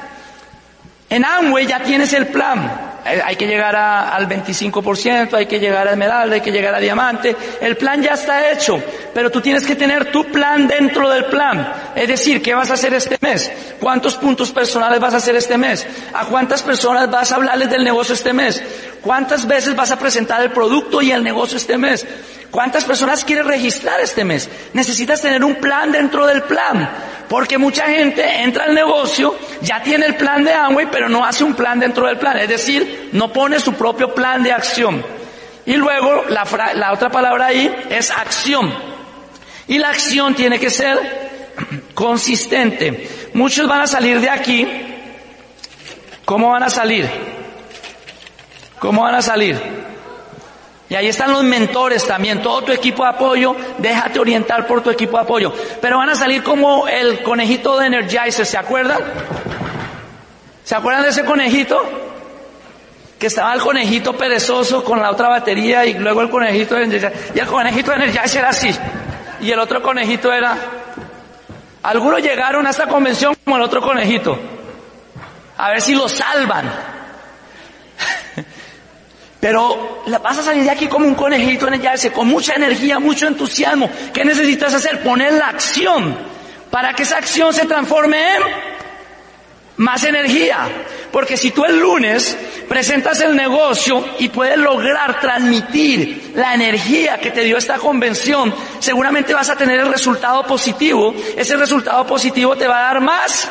En 1.10 1.26
Amway 1.26 1.66
ya 1.66 1.82
tienes 1.84 2.14
el 2.14 2.28
plan. 2.28 2.89
Eh, 3.06 3.22
hay 3.24 3.36
que 3.36 3.48
llegar 3.48 3.76
al 3.76 4.28
25%, 4.28 5.34
hay 5.34 5.46
que 5.46 5.60
llegar 5.60 5.88
a 5.88 5.92
esmeralda, 5.92 6.36
hay 6.36 6.42
que 6.42 6.52
llegar 6.52 6.76
a 6.76 6.80
diamante. 6.80 7.36
El 7.62 7.78
plan 7.78 8.02
ya 8.02 8.14
está 8.14 8.52
hecho, 8.52 8.82
pero 9.14 9.30
tú 9.30 9.42
tienes 9.42 9.66
que 9.66 9.76
tener 9.76 10.12
tu 10.12 10.26
plan 10.26 10.68
dentro 10.68 11.10
del 11.10 11.26
plan. 11.26 11.72
Es 11.96 12.08
decir, 12.08 12.42
¿qué 12.42 12.54
vas 12.54 12.70
a 12.70 12.74
hacer 12.74 12.94
este 12.94 13.18
mes? 13.22 13.52
¿Cuántos 13.80 14.16
puntos 14.16 14.52
personales 14.52 15.00
vas 15.00 15.14
a 15.14 15.18
hacer 15.18 15.36
este 15.36 15.58
mes? 15.58 15.86
¿A 16.14 16.26
cuántas 16.26 16.62
personas 16.62 17.10
vas 17.10 17.32
a 17.32 17.36
hablarles 17.36 17.70
del 17.70 17.84
negocio 17.84 18.14
este 18.14 18.34
mes? 18.34 18.62
¿Cuántas 19.02 19.48
veces 19.48 19.76
vas 19.76 19.92
a 19.92 20.00
presentar 20.00 20.42
el 20.42 20.52
producto 20.52 21.02
y 21.02 21.12
el 21.12 21.24
negocio 21.24 21.58
este 21.58 21.78
mes? 21.78 22.06
¿Cuántas 22.52 22.84
personas 22.84 23.24
quieres 23.24 23.46
registrar 23.46 24.02
este 24.02 24.26
mes? 24.26 24.50
Necesitas 24.74 25.22
tener 25.22 25.44
un 25.44 25.56
plan 25.56 25.92
dentro 25.92 26.26
del 26.26 26.42
plan. 26.44 26.90
Porque 27.30 27.60
mucha 27.60 27.86
gente 27.86 28.42
entra 28.42 28.66
al 28.66 28.74
negocio, 28.74 29.38
ya 29.62 29.82
tiene 29.84 30.08
el 30.08 30.16
plan 30.16 30.44
de 30.44 30.52
Amway, 30.52 30.88
pero 30.92 31.08
no 31.08 31.24
hace 31.24 31.44
un 31.44 31.54
plan 31.54 31.80
dentro 31.80 32.08
del 32.08 32.18
plan. 32.18 32.38
Es 32.38 32.50
decir, 32.50 33.12
no 33.14 33.32
pone 33.32 33.60
su 33.60 33.74
propio 33.74 34.16
plan 34.16 34.42
de 34.42 34.52
acción. 34.52 35.06
Y 35.66 35.74
luego 35.74 36.26
la, 36.30 36.46
la 36.74 36.92
otra 36.92 37.10
palabra 37.10 37.46
ahí 37.48 37.72
es 37.92 38.10
acción. 38.10 38.74
Y 39.68 39.78
la 39.78 39.90
acción 39.90 40.34
tiene 40.34 40.60
que 40.60 40.72
ser 40.72 40.98
consistente. 41.94 43.08
Muchos 43.36 43.68
van 43.68 43.82
a 43.82 43.88
salir 43.88 44.20
de 44.20 44.30
aquí. 44.30 44.68
¿Cómo 46.26 46.50
van 46.50 46.64
a 46.64 46.70
salir? 46.72 47.08
¿Cómo 48.80 49.04
van 49.04 49.16
a 49.16 49.22
salir? 49.22 49.79
Y 50.90 50.96
ahí 50.96 51.08
están 51.08 51.32
los 51.32 51.44
mentores 51.44 52.06
también, 52.08 52.42
todo 52.42 52.64
tu 52.64 52.72
equipo 52.72 53.04
de 53.04 53.10
apoyo, 53.10 53.56
déjate 53.78 54.20
orientar 54.20 54.66
por 54.66 54.82
tu 54.82 54.90
equipo 54.90 55.18
de 55.18 55.24
apoyo. 55.24 55.54
Pero 55.80 55.98
van 56.00 56.10
a 56.10 56.16
salir 56.16 56.42
como 56.42 56.88
el 56.88 57.22
conejito 57.22 57.78
de 57.78 57.86
Energizer, 57.86 58.44
¿se 58.44 58.58
acuerdan? 58.58 58.98
¿Se 60.64 60.76
acuerdan 60.76 61.04
de 61.04 61.10
ese 61.10 61.24
conejito? 61.24 61.80
Que 63.20 63.28
estaba 63.28 63.54
el 63.54 63.62
conejito 63.62 64.14
perezoso 64.18 64.84
con 64.84 65.00
la 65.00 65.12
otra 65.12 65.30
batería 65.30 65.86
y 65.86 65.94
luego 65.94 66.24
el 66.24 66.30
conejito 66.32 66.74
de 66.74 66.86
Energizer. 66.86 67.14
Y 67.36 67.40
el 67.40 67.48
conejito 67.48 67.92
de 67.92 67.98
Energizer 67.98 68.40
era 68.40 68.50
así. 68.50 68.76
Y 69.42 69.52
el 69.52 69.60
otro 69.60 69.84
conejito 69.84 70.34
era... 70.34 70.58
Algunos 71.84 72.22
llegaron 72.22 72.66
a 72.66 72.72
esta 72.72 72.88
convención 72.88 73.36
como 73.44 73.58
el 73.58 73.62
otro 73.62 73.80
conejito. 73.80 74.38
A 75.56 75.70
ver 75.70 75.82
si 75.82 75.94
lo 75.94 76.10
salvan. 76.10 76.99
Pero 79.40 80.04
vas 80.22 80.38
a 80.38 80.44
salir 80.44 80.64
de 80.64 80.72
aquí 80.72 80.88
como 80.88 81.08
un 81.08 81.16
conejito 81.16 81.68
en 81.68 81.76
el 81.76 81.82
yarse, 81.82 82.12
con 82.12 82.28
mucha 82.28 82.56
energía, 82.56 83.00
mucho 83.00 83.26
entusiasmo. 83.26 83.90
¿Qué 84.14 84.26
necesitas 84.26 84.74
hacer? 84.74 85.02
Poner 85.02 85.34
la 85.34 85.48
acción 85.48 86.18
para 86.70 86.94
que 86.94 87.04
esa 87.04 87.18
acción 87.18 87.54
se 87.54 87.66
transforme 87.66 88.36
en 88.36 88.44
más 89.78 90.04
energía. 90.04 90.68
Porque 91.12 91.38
si 91.38 91.52
tú 91.52 91.64
el 91.64 91.80
lunes 91.80 92.38
presentas 92.68 93.22
el 93.22 93.36
negocio 93.36 94.06
y 94.20 94.28
puedes 94.28 94.58
lograr 94.58 95.22
transmitir 95.22 96.34
la 96.36 96.54
energía 96.54 97.18
que 97.18 97.32
te 97.32 97.44
dio 97.44 97.58
esta 97.58 97.78
convención, 97.78 98.54
seguramente 98.80 99.34
vas 99.34 99.50
a 99.50 99.56
tener 99.56 99.80
el 99.80 99.88
resultado 99.88 100.46
positivo. 100.46 101.16
Ese 101.38 101.56
resultado 101.56 102.06
positivo 102.06 102.58
te 102.58 102.68
va 102.68 102.80
a 102.80 102.94
dar 102.94 103.00
más 103.00 103.50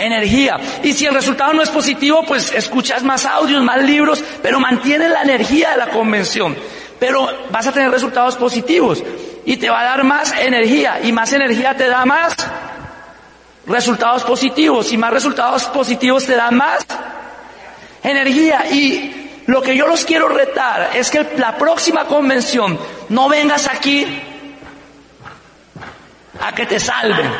energía. 0.00 0.58
Y 0.82 0.92
si 0.92 1.06
el 1.06 1.14
resultado 1.14 1.52
no 1.52 1.62
es 1.62 1.70
positivo, 1.70 2.24
pues 2.26 2.52
escuchas 2.52 3.02
más 3.02 3.26
audios, 3.26 3.62
más 3.62 3.82
libros, 3.82 4.22
pero 4.42 4.60
mantiene 4.60 5.08
la 5.08 5.22
energía 5.22 5.70
de 5.70 5.76
la 5.76 5.88
convención. 5.88 6.56
Pero 6.98 7.28
vas 7.50 7.66
a 7.66 7.72
tener 7.72 7.90
resultados 7.90 8.36
positivos 8.36 9.02
y 9.44 9.56
te 9.56 9.70
va 9.70 9.80
a 9.80 9.84
dar 9.84 10.04
más 10.04 10.32
energía 10.32 11.00
y 11.02 11.12
más 11.12 11.32
energía 11.32 11.76
te 11.76 11.88
da 11.88 12.04
más 12.04 12.34
resultados 13.66 14.24
positivos 14.24 14.92
y 14.92 14.98
más 14.98 15.12
resultados 15.12 15.64
positivos 15.64 16.26
te 16.26 16.36
dan 16.36 16.56
más 16.56 16.86
energía 18.02 18.66
y 18.70 19.42
lo 19.46 19.62
que 19.62 19.76
yo 19.76 19.86
los 19.86 20.04
quiero 20.04 20.28
retar 20.28 20.90
es 20.94 21.10
que 21.10 21.26
la 21.36 21.56
próxima 21.56 22.04
convención 22.04 22.78
no 23.08 23.28
vengas 23.28 23.66
aquí 23.66 24.06
a 26.40 26.52
que 26.52 26.66
te 26.66 26.78
salven. 26.78 27.30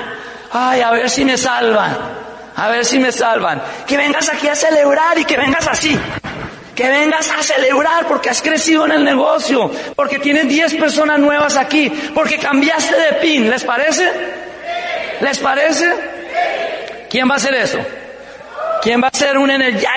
Ay, 0.53 0.81
a 0.81 0.91
ver 0.91 1.09
si 1.09 1.25
me 1.25 1.39
salvan 1.39 2.20
a 2.57 2.69
ver 2.69 2.85
si 2.85 2.99
me 2.99 3.13
salvan. 3.13 3.63
Que 3.87 3.97
vengas 3.97 4.29
aquí 4.29 4.49
a 4.49 4.55
celebrar 4.55 5.19
y 5.19 5.25
que 5.25 5.37
vengas 5.37 5.67
así. 5.69 5.99
Que 6.75 6.89
vengas 6.89 7.31
a 7.31 7.43
celebrar 7.43 8.07
porque 8.07 8.31
has 8.31 8.41
crecido 8.41 8.87
en 8.87 8.93
el 8.93 9.05
negocio, 9.05 9.71
porque 9.95 10.19
tienes 10.19 10.49
10 10.49 10.77
personas 10.77 11.19
nuevas 11.19 11.57
aquí, 11.57 11.91
porque 12.15 12.39
cambiaste 12.39 12.97
de 12.97 13.13
pin. 13.15 13.51
¿Les 13.51 13.65
parece? 13.65 14.11
¿Les 15.21 15.39
parece? 15.39 15.93
¿Quién 17.11 17.29
va 17.29 17.35
a 17.35 17.37
hacer 17.37 17.55
eso? 17.55 17.79
¿Quién 18.83 19.03
va 19.03 19.09
a 19.09 19.11
hacer 19.11 19.37
un 19.37 19.51
energía 19.51 19.91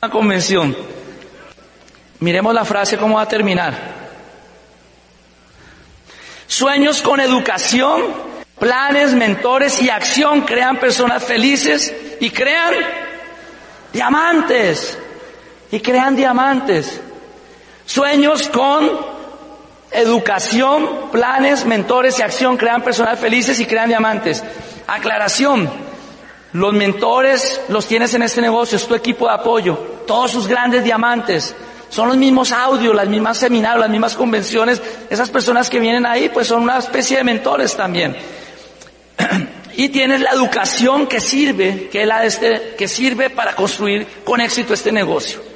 una 0.00 0.10
convención? 0.10 0.76
Miremos 2.20 2.54
la 2.54 2.64
frase 2.64 2.96
cómo 2.96 3.16
va 3.16 3.22
a 3.22 3.28
terminar. 3.28 3.74
Sueños 6.46 7.02
con 7.02 7.20
educación 7.20 8.02
Planes, 8.58 9.14
mentores 9.14 9.82
y 9.82 9.90
acción 9.90 10.42
crean 10.42 10.78
personas 10.78 11.24
felices 11.24 11.92
y 12.20 12.30
crean 12.30 12.74
diamantes. 13.92 14.98
Y 15.70 15.80
crean 15.80 16.14
diamantes. 16.14 17.00
Sueños 17.84 18.48
con 18.48 18.90
educación, 19.90 21.10
planes, 21.12 21.64
mentores 21.64 22.18
y 22.18 22.22
acción 22.22 22.56
crean 22.56 22.82
personas 22.82 23.18
felices 23.18 23.58
y 23.60 23.66
crean 23.66 23.88
diamantes. 23.88 24.42
Aclaración. 24.86 25.68
Los 26.52 26.72
mentores 26.72 27.60
los 27.68 27.86
tienes 27.86 28.14
en 28.14 28.22
este 28.22 28.40
negocio, 28.40 28.76
es 28.76 28.86
tu 28.86 28.94
equipo 28.94 29.26
de 29.26 29.34
apoyo. 29.34 29.76
Todos 30.06 30.30
sus 30.30 30.46
grandes 30.46 30.84
diamantes. 30.84 31.54
Son 31.88 32.08
los 32.08 32.16
mismos 32.16 32.52
audios, 32.52 32.94
las 32.94 33.08
mismas 33.08 33.38
seminarios, 33.38 33.80
las 33.80 33.90
mismas 33.90 34.14
convenciones. 34.14 34.80
Esas 35.10 35.30
personas 35.30 35.68
que 35.68 35.80
vienen 35.80 36.06
ahí, 36.06 36.28
pues 36.28 36.48
son 36.48 36.62
una 36.62 36.78
especie 36.78 37.16
de 37.16 37.24
mentores 37.24 37.76
también. 37.76 38.16
y 39.76 39.88
tienes 39.88 40.20
la 40.20 40.30
educación 40.30 41.06
que 41.06 41.20
sirve, 41.20 41.88
que, 41.90 42.06
la 42.06 42.24
este, 42.24 42.74
que 42.76 42.88
sirve 42.88 43.30
para 43.30 43.54
construir 43.54 44.06
con 44.24 44.40
éxito 44.40 44.74
este 44.74 44.92
negocio. 44.92 45.53